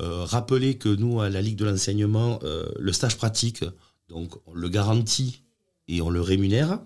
[0.00, 3.64] Euh, rappeler que nous, à la Ligue de l'enseignement, euh, le stage pratique,
[4.08, 5.42] donc on le garantit
[5.88, 6.80] et on le rémunère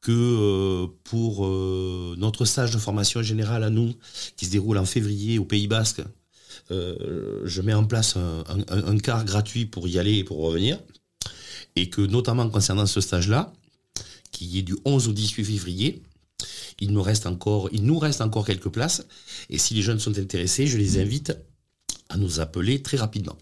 [0.00, 1.46] que euh, pour
[2.16, 3.92] notre stage de formation générale à nous,
[4.36, 6.02] qui se déroule en février au Pays Basque,
[6.70, 10.78] je mets en place un, un- un quart gratuit pour y aller et pour revenir.
[11.76, 13.52] Et que notamment concernant ce stage-là,
[14.32, 16.02] qui est du 11 au 18 février,
[16.80, 19.06] il nous reste encore, il nous reste encore quelques places.
[19.50, 21.36] Et si les jeunes sont intéressés, je les invite
[22.08, 23.36] à nous appeler très rapidement.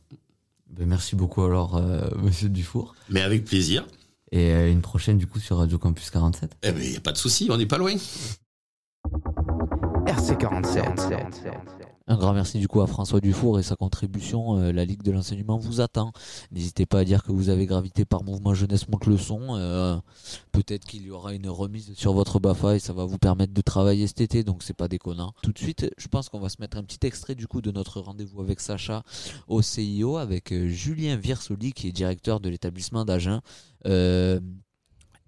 [0.71, 2.95] Ben, Merci beaucoup alors, euh, monsieur Dufour.
[3.11, 3.87] Mais avec plaisir.
[4.33, 6.57] Et euh, une prochaine du coup sur Radio Campus 47.
[6.63, 7.95] Eh bien, il n'y a pas de souci, on n'est pas loin.
[10.07, 11.84] RC47.
[12.07, 14.59] Un grand merci du coup à François Dufour et sa contribution.
[14.59, 16.13] Euh, la Ligue de l'enseignement vous attend.
[16.53, 19.57] N'hésitez pas à dire que vous avez gravité par Mouvement Jeunesse Monte le Son.
[19.57, 19.97] Euh,
[20.53, 23.61] Peut-être qu'il y aura une remise sur votre BAFA et ça va vous permettre de
[23.63, 25.33] travailler cet été, donc c'est pas déconnant.
[25.43, 27.71] Tout de suite, je pense qu'on va se mettre un petit extrait du coup de
[27.71, 29.03] notre rendez-vous avec Sacha
[29.49, 33.41] au CIO avec euh, Julien Virsoli qui est directeur de l'établissement d'Agen.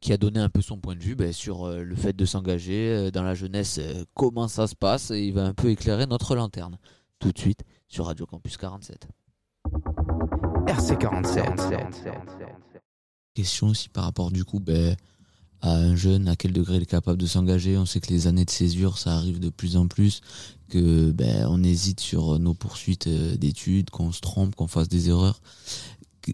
[0.00, 2.24] Qui a donné un peu son point de vue ben, sur euh, le fait de
[2.24, 5.70] s'engager euh, dans la jeunesse, euh, comment ça se passe, et il va un peu
[5.70, 6.78] éclairer notre lanterne.
[7.18, 9.08] Tout de suite sur Radio Campus 47.
[10.66, 11.80] RC47.
[13.34, 14.96] Question aussi par rapport du coup ben,
[15.62, 17.78] à un jeune, à quel degré il est capable de s'engager.
[17.78, 20.20] On sait que les années de césure, ça arrive de plus en plus,
[20.68, 25.40] que ben, on hésite sur nos poursuites d'études, qu'on se trompe, qu'on fasse des erreurs.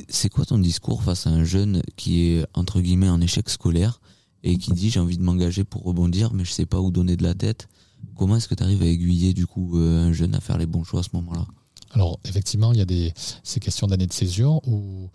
[0.09, 4.01] C'est quoi ton discours face à un jeune qui est entre guillemets en échec scolaire
[4.43, 7.17] et qui dit j'ai envie de m'engager pour rebondir mais je sais pas où donner
[7.17, 7.69] de la tête
[8.17, 10.67] Comment est-ce que tu arrives à aiguiller du coup euh, un jeune à faire les
[10.67, 11.47] bons choix à ce moment-là?
[11.93, 15.11] Alors, effectivement, il y a des, ces questions d'année de césure où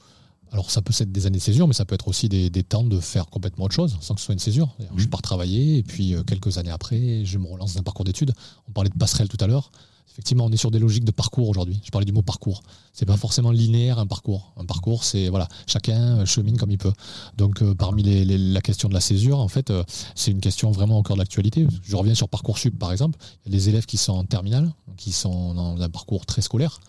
[0.51, 2.63] alors ça peut être des années de césure, mais ça peut être aussi des, des
[2.63, 4.75] temps de faire complètement autre chose sans que ce soit une césure.
[4.95, 8.05] Je pars travailler et puis euh, quelques années après, je me relance dans un parcours
[8.05, 8.33] d'études.
[8.69, 9.71] On parlait de passerelle tout à l'heure.
[10.11, 11.79] Effectivement, on est sur des logiques de parcours aujourd'hui.
[11.83, 12.63] Je parlais du mot parcours.
[12.91, 14.51] C'est pas forcément linéaire un parcours.
[14.57, 16.93] Un parcours, c'est voilà, chacun euh, chemine comme il peut.
[17.37, 19.83] Donc euh, parmi la question de la césure, en fait, euh,
[20.15, 21.67] c'est une question vraiment de l'actualité.
[21.83, 23.19] Je reviens sur parcoursup par exemple.
[23.45, 26.79] Il élèves qui sont en terminale, qui sont dans un parcours très scolaire.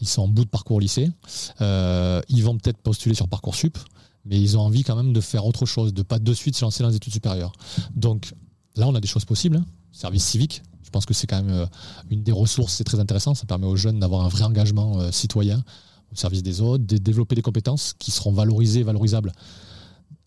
[0.00, 1.10] Ils sont en bout de parcours lycée.
[1.60, 3.78] Ils vont peut-être postuler sur parcoursup,
[4.24, 6.64] mais ils ont envie quand même de faire autre chose, de pas de suite se
[6.64, 7.52] lancer dans les études supérieures.
[7.94, 8.32] Donc
[8.76, 9.62] là, on a des choses possibles.
[9.92, 11.66] Service civique, je pense que c'est quand même euh,
[12.10, 13.36] une des ressources, c'est très intéressant.
[13.36, 15.62] Ça permet aux jeunes d'avoir un vrai engagement euh, citoyen
[16.12, 19.32] au service des autres, de développer des compétences qui seront valorisées, valorisables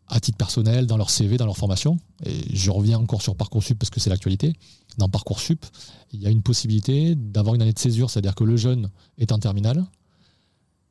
[0.07, 1.97] à titre personnel, dans leur CV, dans leur formation.
[2.25, 4.53] Et je reviens encore sur Parcoursup parce que c'est l'actualité.
[4.97, 5.65] Dans Parcoursup,
[6.13, 9.33] il y a une possibilité d'avoir une année de césure, c'est-à-dire que le jeune est
[9.33, 9.83] en terminale,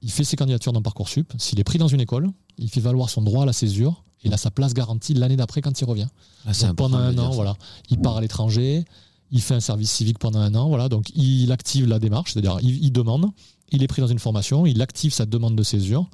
[0.03, 3.09] il fait ses candidatures dans Parcoursup, s'il est pris dans une école, il fait valoir
[3.09, 6.09] son droit à la césure, il a sa place garantie l'année d'après quand il revient.
[6.47, 7.57] Ah, Donc, pendant un an, voilà,
[7.91, 8.85] il part à l'étranger,
[9.31, 12.59] il fait un service civique pendant un an, voilà, donc il active la démarche, c'est-à-dire
[12.63, 13.27] il, il demande,
[13.71, 16.09] il est pris dans une formation, il active sa demande de césure,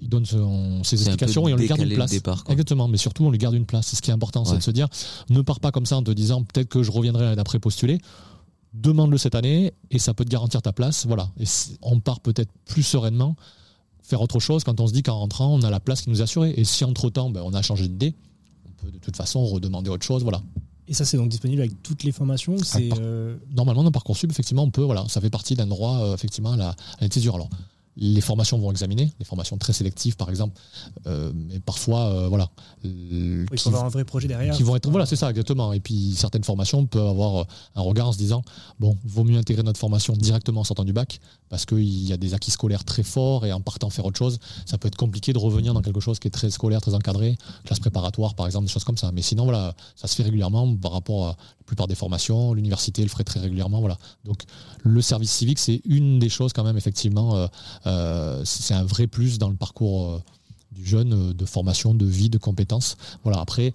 [0.00, 2.10] il donne son- ses explications et on lui garde une place.
[2.10, 2.44] départ.
[2.48, 3.88] Exactement, mais surtout on lui garde une place.
[3.88, 4.88] C'est ce qui est important, c'est de se dire
[5.28, 7.98] ne pars pas comme ça en te disant peut-être que je reviendrai l'année d'après postuler.
[8.74, 11.06] Demande-le cette année et ça peut te garantir ta place.
[11.06, 11.30] Voilà.
[11.40, 11.44] Et
[11.82, 13.34] on part peut-être plus sereinement
[14.08, 16.20] faire autre chose quand on se dit qu'en rentrant on a la place qui nous
[16.20, 16.54] est assurée.
[16.56, 18.14] Et si entre temps on a changé d'idée,
[18.66, 20.22] on peut de toute façon redemander autre chose.
[20.22, 20.42] Voilà.
[20.88, 24.62] Et ça, c'est donc disponible avec toutes les formations c'est, euh, Normalement, dans Parcoursup, effectivement,
[24.62, 27.34] on peut, voilà, ça fait partie d'un droit, euh, effectivement, à la, à la césure.
[27.34, 27.50] Alors,
[28.00, 30.58] les formations vont examiner, les formations très sélectives, par exemple,
[31.06, 32.48] euh, mais parfois, euh, voilà.
[32.84, 34.56] euh, qui- avoir un vrai projet derrière.
[34.56, 37.44] qui vont être voilà c'est ça exactement et puis certaines formations peuvent avoir euh,
[37.74, 38.42] un regard en se disant
[38.78, 41.18] bon vaut mieux intégrer notre formation directement en sortant du bac
[41.48, 44.38] parce qu'il y a des acquis scolaires très forts et en partant faire autre chose
[44.64, 47.36] ça peut être compliqué de revenir dans quelque chose qui est très scolaire très encadré
[47.64, 50.76] classe préparatoire par exemple des choses comme ça mais sinon voilà ça se fait régulièrement
[50.76, 54.42] par rapport à la plupart des formations l'université le ferait très régulièrement voilà donc
[54.84, 57.46] le service civique c'est une des choses quand même effectivement euh,
[57.86, 57.87] euh,
[58.44, 60.22] c'est un vrai plus dans le parcours euh,
[60.72, 63.72] du jeune euh, de formation de vie de compétences voilà après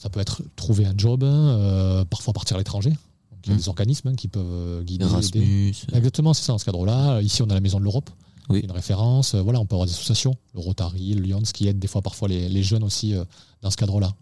[0.00, 2.90] ça peut être trouver un job, hein, euh, parfois partir à l'étranger.
[3.44, 5.04] Il y a des organismes hein, qui peuvent euh, guider.
[5.04, 5.42] Erasmus.
[5.42, 5.72] aider.
[5.92, 7.20] Exactement, c'est ça, dans ce cadre-là.
[7.20, 8.08] Ici, on a la Maison de l'Europe,
[8.48, 9.34] une référence.
[9.34, 12.00] Euh, Voilà, on peut avoir des associations, le Rotary, le Lions, qui aident des fois
[12.00, 13.24] parfois les, les jeunes aussi euh,
[13.60, 14.14] dans ce cadre-là.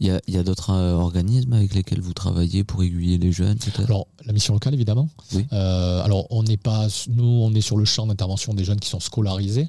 [0.00, 3.18] Il y a, il y a d'autres euh, organismes avec lesquels vous travaillez pour aiguiller
[3.18, 5.08] les jeunes, Alors, la mission locale, évidemment.
[5.34, 5.46] Oui.
[5.52, 8.88] Euh, alors, on n'est pas, nous, on est sur le champ d'intervention des jeunes qui
[8.88, 9.68] sont scolarisés.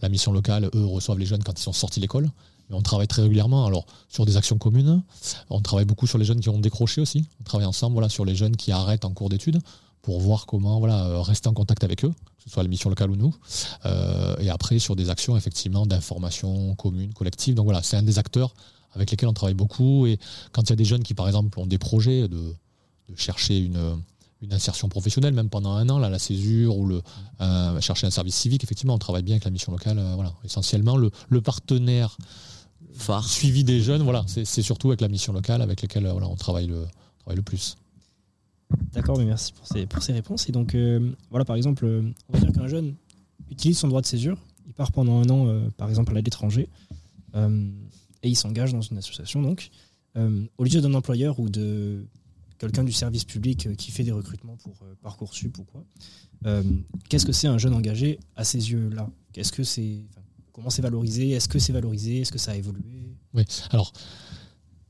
[0.00, 2.30] La mission locale, eux, reçoivent les jeunes quand ils sont sortis de l'école.
[2.70, 5.02] Mais on travaille très régulièrement alors sur des actions communes.
[5.50, 7.28] On travaille beaucoup sur les jeunes qui ont décroché aussi.
[7.40, 9.60] On travaille ensemble voilà, sur les jeunes qui arrêtent en cours d'études
[10.02, 12.88] pour voir comment voilà, euh, rester en contact avec eux, que ce soit la mission
[12.88, 13.34] locale ou nous.
[13.84, 17.54] Euh, et après, sur des actions effectivement d'information commune, collective.
[17.54, 18.54] Donc voilà, c'est un des acteurs
[18.96, 20.06] avec lesquels on travaille beaucoup.
[20.06, 20.18] Et
[20.50, 22.36] quand il y a des jeunes qui, par exemple, ont des projets de,
[23.08, 24.02] de chercher une,
[24.42, 27.02] une insertion professionnelle, même pendant un an, là, la césure ou le,
[27.40, 29.98] euh, chercher un service civique, effectivement, on travaille bien avec la mission locale.
[29.98, 30.32] euh, voilà.
[30.44, 32.16] Essentiellement, le, le partenaire
[33.22, 36.28] suivi des jeunes, voilà, c'est c'est surtout avec la mission locale avec lesquelles euh, voilà,
[36.28, 37.76] on travaille le, on travaille le plus.
[38.92, 40.48] D'accord, mais merci pour ces, pour ces réponses.
[40.48, 42.94] Et donc, euh, voilà, par exemple, on va dire qu'un jeune
[43.50, 46.68] utilise son droit de césure, il part pendant un an, euh, par exemple, à l'étranger,
[47.34, 47.70] euh,
[48.26, 49.70] il s'engage dans une association, donc,
[50.16, 52.06] euh, au lieu d'un employeur ou de
[52.58, 55.84] quelqu'un du service public euh, qui fait des recrutements pour euh, Parcoursup ou quoi,
[57.08, 59.10] qu'est-ce que c'est un jeune engagé à ces yeux-là?
[59.32, 60.04] Qu'est-ce que c'est
[60.52, 61.30] Comment c'est valorisé?
[61.30, 62.20] Est-ce que c'est valorisé?
[62.20, 63.14] Est-ce que ça a évolué?
[63.34, 63.92] Oui, alors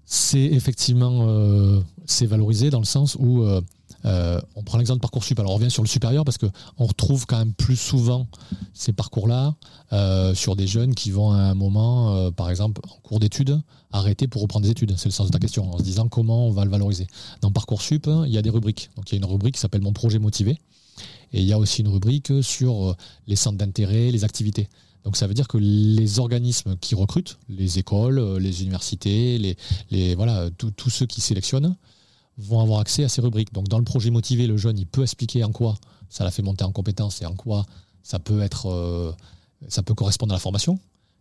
[0.05, 3.45] c'est effectivement c'est valorisé dans le sens où
[4.05, 5.38] euh, on prend l'exemple de Parcoursup.
[5.38, 6.47] Alors on revient sur le supérieur parce que
[6.78, 8.26] on retrouve quand même plus souvent
[8.74, 9.55] ces parcours-là
[9.92, 13.61] euh, sur des jeunes qui vont à un moment, euh, par exemple en cours d'études,
[13.92, 14.94] arrêter pour reprendre des études.
[14.97, 17.07] C'est le sens de ta question, en se disant comment on va le valoriser.
[17.40, 18.90] Dans Parcoursup, il y a des rubriques.
[18.97, 20.59] Donc il y a une rubrique qui s'appelle Mon projet motivé.
[21.32, 24.68] Et il y a aussi une rubrique sur les centres d'intérêt, les activités.
[25.05, 29.57] Donc ça veut dire que les organismes qui recrutent, les écoles, les universités,
[29.90, 31.76] les, voilà, tous ceux qui sélectionnent,
[32.39, 33.53] vont avoir accès à ces rubriques.
[33.53, 35.76] Donc dans le projet motivé, le jeune, il peut expliquer en quoi
[36.09, 37.66] ça l'a fait monter en compétence et en quoi
[38.03, 39.12] ça peut être, euh,
[39.68, 40.78] ça peut correspondre à la formation.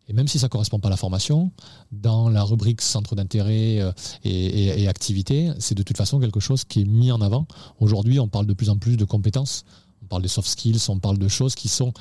[0.07, 1.51] Et même si ça ne correspond pas à la formation,
[1.91, 3.91] dans la rubrique centre d'intérêt euh,
[4.23, 7.47] et, et, et activité, c'est de toute façon quelque chose qui est mis en avant.
[7.79, 9.65] Aujourd'hui, on parle de plus en plus de compétences.
[10.03, 11.91] On parle des soft skills, on parle de choses qui sont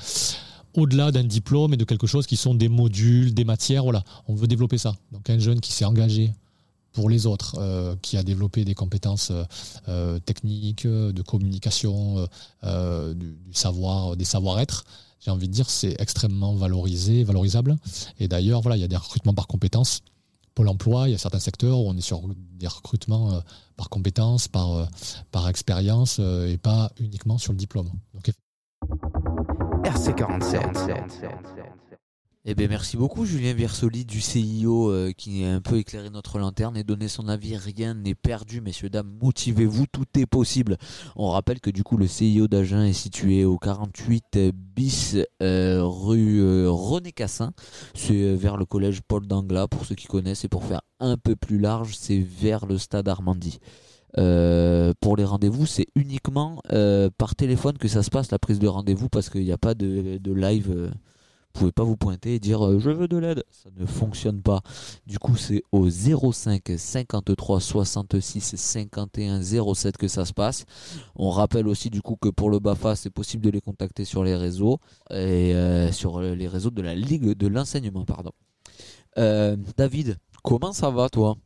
[0.75, 3.83] au-delà d'un diplôme et de quelque chose qui sont des modules, des matières.
[3.83, 4.95] Voilà, on veut développer ça.
[5.11, 6.31] Donc un jeune qui s'est engagé
[6.95, 9.43] pour les autres, euh, qui a développé des compétences euh,
[9.89, 12.27] euh, techniques, de communication,
[12.63, 14.85] du, savoir, des savoir-être.
[15.19, 17.75] j'ai envie de dire, c'est extrêmement valorisé, valorisable.
[18.19, 20.01] Et d'ailleurs, voilà, il y a des recrutements par compétences.
[20.55, 22.21] Pôle emploi, il y a certains secteurs où on est sur
[22.53, 23.41] des recrutements
[23.75, 24.87] par compétences, par,
[25.31, 27.89] par expérience et pas uniquement sur le diplôme.
[28.13, 28.31] Donc,
[29.83, 31.35] RC47.
[32.47, 36.37] Eh bien, merci beaucoup, Julien Versoli du CIO euh, qui a un peu éclairé notre
[36.37, 37.57] lanterne et donné son avis.
[37.57, 39.17] Rien n'est perdu, messieurs, dames.
[39.19, 40.77] Motivez-vous, tout est possible.
[41.15, 46.39] On rappelle que du coup, le CIO d'Agen est situé au 48 bis euh, rue
[46.39, 47.51] euh, René Cassin.
[47.95, 50.45] C'est vers le collège Paul Dangla, pour ceux qui connaissent.
[50.45, 53.57] Et pour faire un peu plus large, c'est vers le stade Armandie.
[54.13, 56.61] Pour les rendez-vous, c'est uniquement
[57.17, 59.73] par téléphone que ça se passe la prise de rendez-vous parce qu'il n'y a pas
[59.73, 60.91] de, live.
[61.55, 63.43] Pouvez pas vous pointer et dire euh, je veux de l'aide.
[63.49, 64.61] Ça ne fonctionne pas.
[65.07, 70.65] Du coup, c'est au 05 53 66 51 07 que ça se passe.
[71.15, 74.23] On rappelle aussi du coup que pour le BAFA, c'est possible de les contacter sur
[74.23, 74.79] les réseaux
[75.11, 78.05] et euh, sur les réseaux de la Ligue de l'enseignement.
[78.05, 78.31] Pardon.
[79.17, 81.37] Euh, David, comment ça va toi?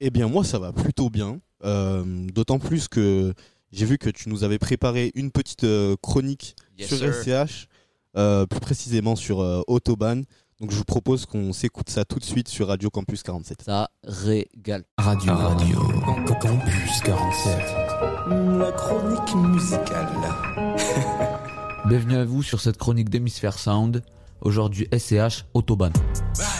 [0.00, 1.40] Eh bien, moi, ça va plutôt bien.
[1.62, 3.34] D'autant plus que
[3.72, 5.66] j'ai vu que tu nous avais préparé une petite
[6.00, 7.48] chronique Yes, sur sir.
[7.48, 7.68] SCH,
[8.16, 10.24] plus précisément sur euh, Autobahn.
[10.60, 13.62] Donc, je vous propose qu'on s'écoute ça tout de suite sur Radio Campus 47.
[13.62, 14.84] Ça régale.
[14.96, 15.80] Radio, radio.
[16.40, 17.58] Campus 47.
[18.58, 20.08] La chronique musicale.
[21.88, 24.02] Bienvenue à vous sur cette chronique d'Hémisphère Sound.
[24.40, 25.92] Aujourd'hui, SCH Autobahn.
[25.92, 26.55] Pas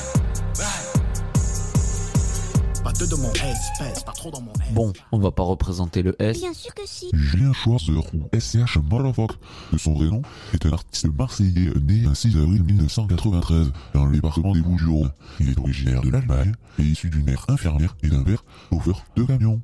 [2.99, 6.39] deux de mon espèce, pas trop dans mon Bon, on va pas représenter le S.
[6.41, 7.11] Bien sûr que si.
[7.13, 9.33] Julien Schwarzer ou SCH Motherfuck
[9.73, 10.23] de son vrai nom
[10.55, 15.13] est un artiste marseillais né le 6 avril 1993 dans le département des Bouches-du-Rhône.
[15.41, 19.25] Il est originaire de l'Allemagne et issu d'une mère infirmière et d'un père chauffeur de
[19.25, 19.61] camion.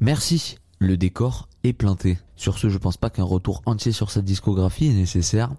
[0.00, 2.18] Merci, le décor est planté.
[2.36, 5.54] Sur ce, je pense pas qu'un retour entier sur cette discographie est nécessaire.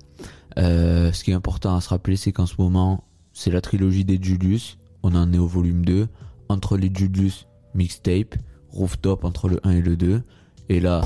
[0.59, 4.05] Euh, ce qui est important à se rappeler, c'est qu'en ce moment, c'est la trilogie
[4.05, 4.77] des Julius.
[5.03, 6.07] On en est au volume 2.
[6.49, 8.35] Entre les Julius, mixtape,
[8.69, 10.21] rooftop entre le 1 et le 2.
[10.69, 11.01] Et là,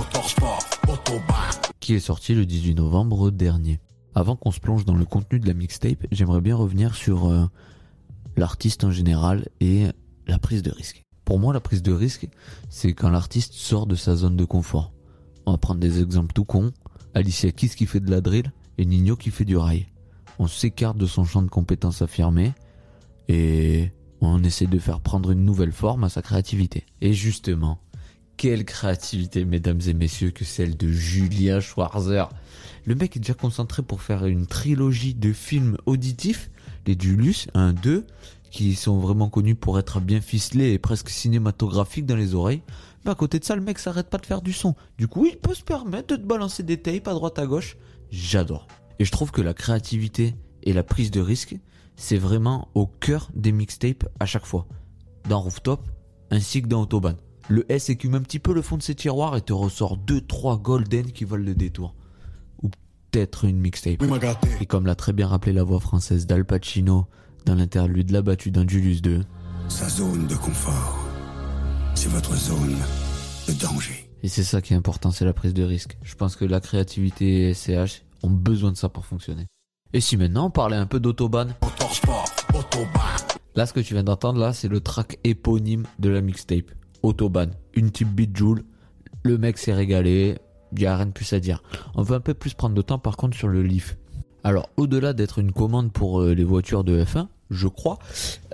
[1.79, 3.79] qui est sorti le 18 novembre dernier.
[4.13, 7.45] Avant qu'on se plonge dans le contenu de la mixtape, j'aimerais bien revenir sur euh,
[8.35, 9.87] l'artiste en général et
[10.27, 11.03] la prise de risque.
[11.25, 12.27] Pour moi, la prise de risque,
[12.69, 14.91] c'est quand l'artiste sort de sa zone de confort.
[15.45, 16.71] On va prendre des exemples tout cons.
[17.13, 19.87] Alicia Keys qui fait de la drill et Nino qui fait du rail.
[20.39, 22.53] On s'écarte de son champ de compétences affirmé
[23.32, 26.86] et on essaie de faire prendre une nouvelle forme à sa créativité.
[26.99, 27.79] Et justement,
[28.36, 32.27] quelle créativité, mesdames et messieurs, que celle de Julien Schwarzer.
[32.84, 36.51] Le mec est déjà concentré pour faire une trilogie de films auditifs,
[36.86, 38.05] les Julius 1, 2,
[38.49, 42.63] qui sont vraiment connus pour être bien ficelés et presque cinématographiques dans les oreilles.
[43.05, 44.75] Mais à côté de ça, le mec s'arrête pas de faire du son.
[44.97, 47.77] Du coup, il peut se permettre de te balancer des tapes à droite à gauche.
[48.11, 48.67] J'adore.
[48.99, 51.55] Et je trouve que la créativité et la prise de risque,
[52.02, 54.66] c'est vraiment au cœur des mixtapes à chaque fois.
[55.30, 55.88] Dans Rooftop,
[56.32, 57.16] ainsi que dans Autobahn.
[57.47, 60.60] Le S écume un petit peu le fond de ses tiroirs et te ressort 2-3
[60.60, 61.93] golden qui volent le détour.
[62.64, 64.04] Ou peut-être une mixtape.
[64.60, 67.06] Et comme l'a très bien rappelé la voix française d'Al Pacino
[67.45, 69.24] dans l'interlude La battue d'un Julius 2.
[69.70, 71.06] Sa zone de confort,
[71.93, 72.78] c'est votre zone
[73.47, 74.10] de danger.
[74.24, 75.97] Et c'est ça qui est important, c'est la prise de risque.
[76.02, 79.45] Je pense que la créativité et SCH ont besoin de ça pour fonctionner.
[79.93, 81.53] Et si maintenant on parlait un peu d'autobahn
[83.55, 86.71] Là, ce que tu viens d'entendre, là, c'est le track éponyme de la mixtape.
[87.03, 87.51] Autobahn.
[87.73, 88.63] Une type beat joule.
[89.23, 90.37] Le mec s'est régalé.
[90.71, 91.61] Il a rien de plus à dire.
[91.95, 93.97] On va un peu plus prendre de temps, par contre, sur le Leaf.
[94.45, 97.99] Alors, au-delà d'être une commande pour euh, les voitures de F1, je crois,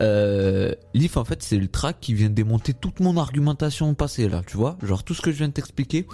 [0.01, 4.41] euh, Leaf, en fait, c'est le track qui vient démonter toute mon argumentation passée, là,
[4.45, 6.07] tu vois Genre, tout ce que je viens de t'expliquer,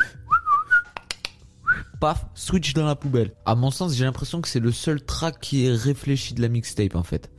[2.00, 3.32] paf, switch dans la poubelle.
[3.46, 6.50] À mon sens, j'ai l'impression que c'est le seul track qui est réfléchi de la
[6.50, 7.30] mixtape en fait.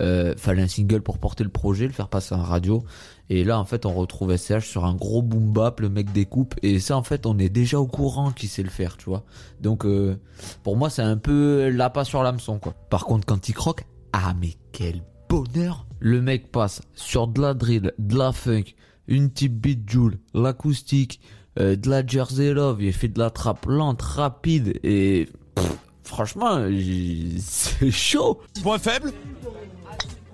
[0.00, 2.84] Euh, fallait un single pour porter le projet, le faire passer en radio.
[3.30, 6.54] Et là, en fait, on retrouve SCH sur un gros boom bap, le mec découpe.
[6.62, 9.24] Et ça, en fait, on est déjà au courant qu'il sait le faire, tu vois.
[9.60, 10.18] Donc, euh,
[10.62, 12.74] pour moi, c'est un peu la pas sur l'hameçon, quoi.
[12.90, 15.86] Par contre, quand il croque, ah, mais quel bonheur!
[16.00, 18.74] Le mec passe sur de la drill, de la funk,
[19.06, 21.20] une type beat joule, l'acoustique,
[21.58, 26.66] euh, de la Jersey Love, il fait de la trappe lente, rapide et pff, franchement,
[27.40, 28.40] c'est chaud.
[28.62, 29.12] Point faible?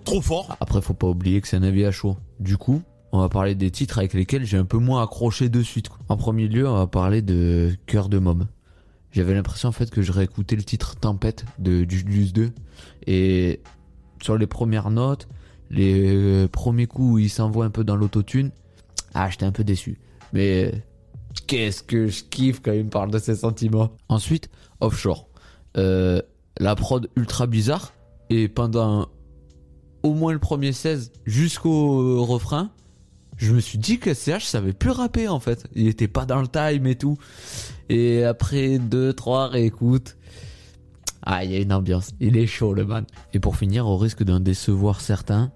[0.04, 2.16] Trop fort Après, faut pas oublier que c'est un avis à chaud.
[2.38, 5.62] Du coup, on va parler des titres avec lesquels j'ai un peu moins accroché de
[5.62, 5.88] suite.
[6.08, 8.46] En premier lieu, on va parler de Cœur de Môme.
[9.12, 12.52] J'avais l'impression en fait que je réécoutais le titre Tempête de Julius 2
[13.08, 13.60] et
[14.22, 15.26] sur les premières notes,
[15.70, 18.52] les euh, premiers coups où il s'envoie un peu dans l'autotune,
[19.14, 19.98] ah, j'étais un peu déçu.
[20.32, 20.72] Mais
[21.46, 23.90] qu'est-ce que je kiffe quand il me parle de ses sentiments.
[24.08, 24.50] Ensuite,
[24.80, 25.28] Offshore.
[25.76, 26.20] Euh,
[26.58, 27.92] la prod ultra bizarre.
[28.28, 29.08] Et pendant
[30.02, 32.70] au moins le premier 16 jusqu'au refrain,
[33.36, 35.66] je me suis dit que SCH savait plus rapper en fait.
[35.74, 37.16] Il était pas dans le time et tout.
[37.88, 40.16] Et après deux, trois réécoutes,
[41.22, 42.12] ah, il y a une ambiance.
[42.20, 43.04] Il est chaud le man.
[43.32, 45.52] Et pour finir, au risque d'en décevoir certains,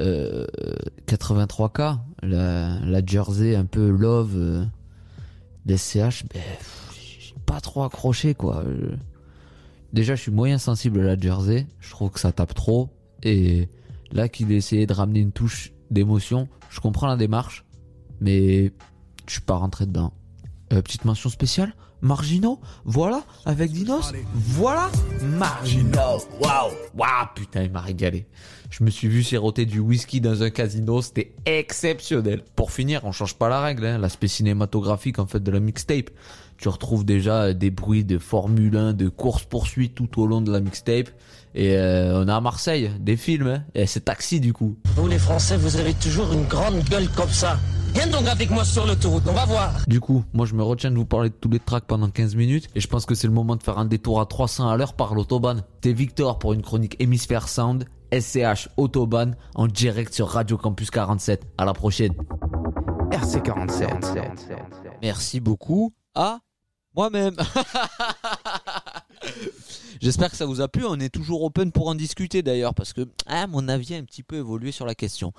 [0.00, 0.46] euh,
[1.06, 4.64] 83K, la, la jersey un peu love euh,
[5.66, 8.64] d'SCH, ben, pff, j'ai pas trop accroché quoi.
[9.92, 11.66] Déjà, je suis moyen sensible à la jersey.
[11.78, 12.88] Je trouve que ça tape trop.
[13.22, 13.68] Et
[14.10, 17.64] là, qu'il ait essayé de ramener une touche d'émotion, je comprends la démarche,
[18.20, 18.72] mais
[19.26, 20.12] je suis pas rentré dedans.
[20.72, 24.90] Euh, petite mention spéciale, Margino, voilà, avec Dinos, voilà,
[25.22, 28.26] Margino, waouh, waouh, putain, il m'a régalé.
[28.70, 32.42] Je me suis vu siroter du whisky dans un casino, c'était exceptionnel.
[32.56, 36.10] Pour finir, on change pas la règle, hein, l'aspect cinématographique en fait de la mixtape.
[36.58, 40.60] Tu retrouves déjà des bruits de Formule 1, de course-poursuite tout au long de la
[40.60, 41.10] mixtape.
[41.54, 44.76] Et euh, on a à Marseille des films, hein, et c'est taxi du coup.
[44.96, 47.58] Vous les Français, vous avez toujours une grande gueule comme ça.
[47.94, 49.72] Viens donc avec moi sur l'autoroute, on va voir.
[49.86, 52.34] Du coup, moi je me retiens de vous parler de tous les tracks pendant 15
[52.36, 54.76] minutes et je pense que c'est le moment de faire un détour à 300 à
[54.76, 55.62] l'heure par l'autobahn.
[55.80, 61.42] T'es Victor pour une chronique Hémisphère Sound, SCH Autobahn en direct sur Radio Campus 47.
[61.58, 62.14] À la prochaine.
[63.10, 63.88] RC47.
[65.02, 66.38] Merci beaucoup à
[66.94, 67.36] moi-même.
[70.02, 70.84] J'espère que ça vous a plu.
[70.84, 74.02] On est toujours open pour en discuter d'ailleurs parce que ah, mon avis a un
[74.02, 75.32] petit peu évolué sur la question.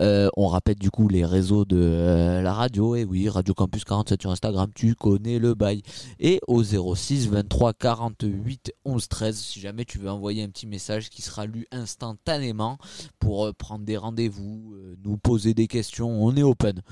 [0.00, 2.96] Euh, on rappelle du coup les réseaux de euh, la radio.
[2.96, 5.82] Et oui, Radio Campus 47 sur Instagram, tu connais le bail.
[6.18, 11.08] Et au 06 23 48 11 13 si jamais tu veux envoyer un petit message
[11.08, 12.78] qui sera lu instantanément
[13.20, 16.10] pour euh, prendre des rendez-vous, nous poser des questions.
[16.10, 16.82] On est open.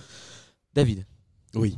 [0.73, 1.05] David.
[1.57, 1.77] Oui.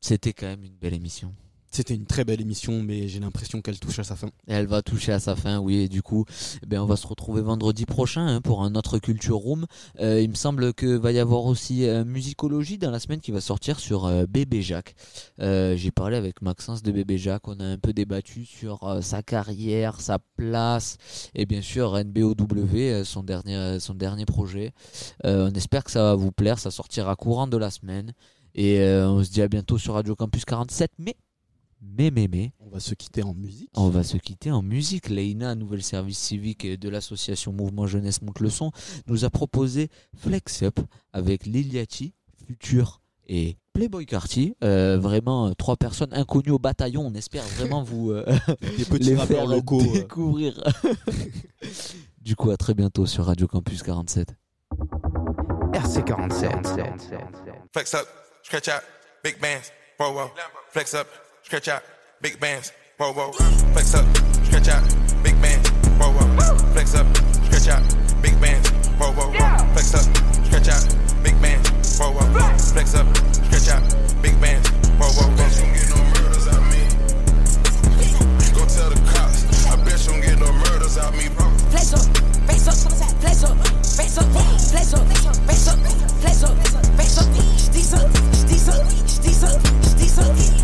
[0.00, 1.32] C'était quand même une belle émission.
[1.74, 4.28] C'était une très belle émission, mais j'ai l'impression qu'elle touche à sa fin.
[4.46, 5.78] Elle va toucher à sa fin, oui.
[5.78, 6.24] Et du coup,
[6.62, 9.66] eh ben, on va se retrouver vendredi prochain hein, pour un autre Culture Room.
[9.98, 13.32] Euh, il me semble que va y avoir aussi euh, Musicologie dans la semaine qui
[13.32, 14.94] va sortir sur euh, Bébé Jacques.
[15.40, 17.48] J'ai parlé avec Maxence de Bébé Jacques.
[17.48, 20.96] On a un peu débattu sur sa carrière, sa place
[21.34, 24.70] et bien sûr NBOW, son dernier, son dernier projet.
[25.24, 26.60] On espère que ça va vous plaire.
[26.60, 28.12] Ça sortira courant de la semaine.
[28.54, 30.92] Et on se dit à bientôt sur Radio Campus 47.
[30.98, 31.16] Mais
[31.96, 32.52] mais, mais, mais.
[32.60, 33.70] On va se quitter en musique.
[33.74, 35.08] On va se quitter en musique.
[35.08, 38.72] Leïna, nouvelle service civique de l'association Mouvement Jeunesse Monte le Son,
[39.06, 40.80] nous a proposé Flex Up
[41.12, 42.14] avec Liliati,
[42.46, 44.56] Futur et Playboy Carty.
[44.62, 47.06] Euh, vraiment, euh, trois personnes inconnues au bataillon.
[47.06, 48.24] On espère vraiment vous euh,
[48.60, 49.92] Des petits les faire locaux, euh.
[49.92, 50.62] découvrir.
[52.20, 54.34] du coup, à très bientôt sur Radio Campus 47.
[55.72, 56.88] RC47.
[57.72, 58.06] Flex up,
[58.42, 58.82] stretch out,
[59.22, 60.30] big bands, whoa whoa.
[60.70, 61.06] Flex up,
[61.44, 61.82] stretch out,
[62.22, 63.30] big bands, whoa whoa.
[63.72, 64.04] Flex up,
[64.44, 64.82] stretch out,
[65.22, 65.68] big bands,
[66.00, 66.72] whoa whoa.
[66.72, 67.06] Flex up,
[67.44, 67.82] stretch out,
[68.22, 69.30] big bands, whoa whoa.
[69.72, 70.04] Flex up,
[70.46, 72.58] stretch out, big bands, whoa whoa.
[72.72, 73.06] Flex up,
[73.44, 73.82] stretch out,
[74.22, 74.68] big bands,
[74.98, 75.36] whoa whoa.
[75.36, 76.82] Bet you don't get no murders out me.
[78.56, 81.28] Go tell the cops, I bet you don't get no murders out me.
[81.84, 82.16] Flex up,
[82.46, 86.64] flex up, up, flex up, up, flex up, up, flex up, up, up, up, up.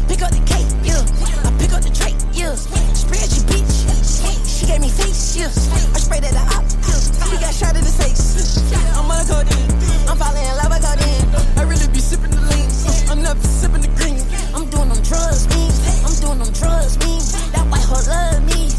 [0.09, 0.97] Pick up the cake, yeah.
[1.45, 2.55] I pick up the tray, yeah.
[2.55, 3.85] Spread your bitch.
[4.49, 5.47] She gave me face, yeah.
[5.93, 7.31] I sprayed at the op, yeah.
[7.31, 8.73] He got shot in the face.
[8.97, 10.11] I'm on a.
[10.11, 10.85] I'm falling in love with.
[11.59, 12.69] I really be sipping the lean.
[13.11, 14.25] I'm never sipping the green.
[14.55, 15.69] I'm doing them drugs, me.
[16.01, 16.97] I'm doing them drugs.
[17.53, 18.70] That white hoe love me.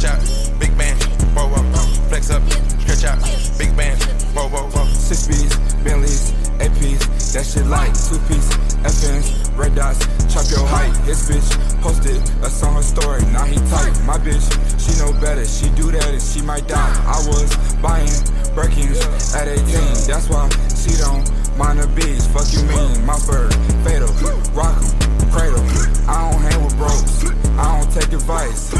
[0.00, 1.02] Stretch out, big band,
[1.36, 1.62] whoa whoa.
[2.08, 2.42] Flex up,
[2.80, 3.20] stretch out,
[3.58, 4.02] big band,
[4.34, 4.86] whoa whoa whoa.
[4.86, 8.48] Six B's, Bentleys, APs, that shit like two piece,
[8.80, 10.00] FNs, red dots,
[10.32, 10.96] chop your height.
[11.04, 13.92] His bitch posted us on her story, now he tight.
[14.06, 14.48] My bitch,
[14.80, 16.94] she know better, she do that and she might die.
[17.04, 18.08] I was buying
[18.56, 19.04] Birkins
[19.36, 19.64] at 18,
[20.08, 20.48] that's why
[20.80, 21.28] she don't
[21.58, 22.26] mind the beats.
[22.28, 23.52] Fuck you mean, my bird,
[23.84, 24.08] fatal,
[24.56, 25.60] rock 'em, cradle.
[26.08, 27.24] I don't hang with bros,
[27.58, 28.79] I don't take advice.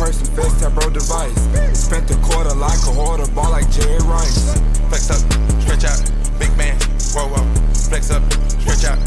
[0.00, 1.36] Person, face that bro device.
[1.76, 4.56] Spent a quarter like a hoarder, ball like Jerry Rice.
[4.88, 5.20] Flex up,
[5.60, 6.00] stretch out,
[6.40, 6.80] big band,
[7.12, 7.44] whoa whoa.
[7.76, 8.98] Flex up, stretch out,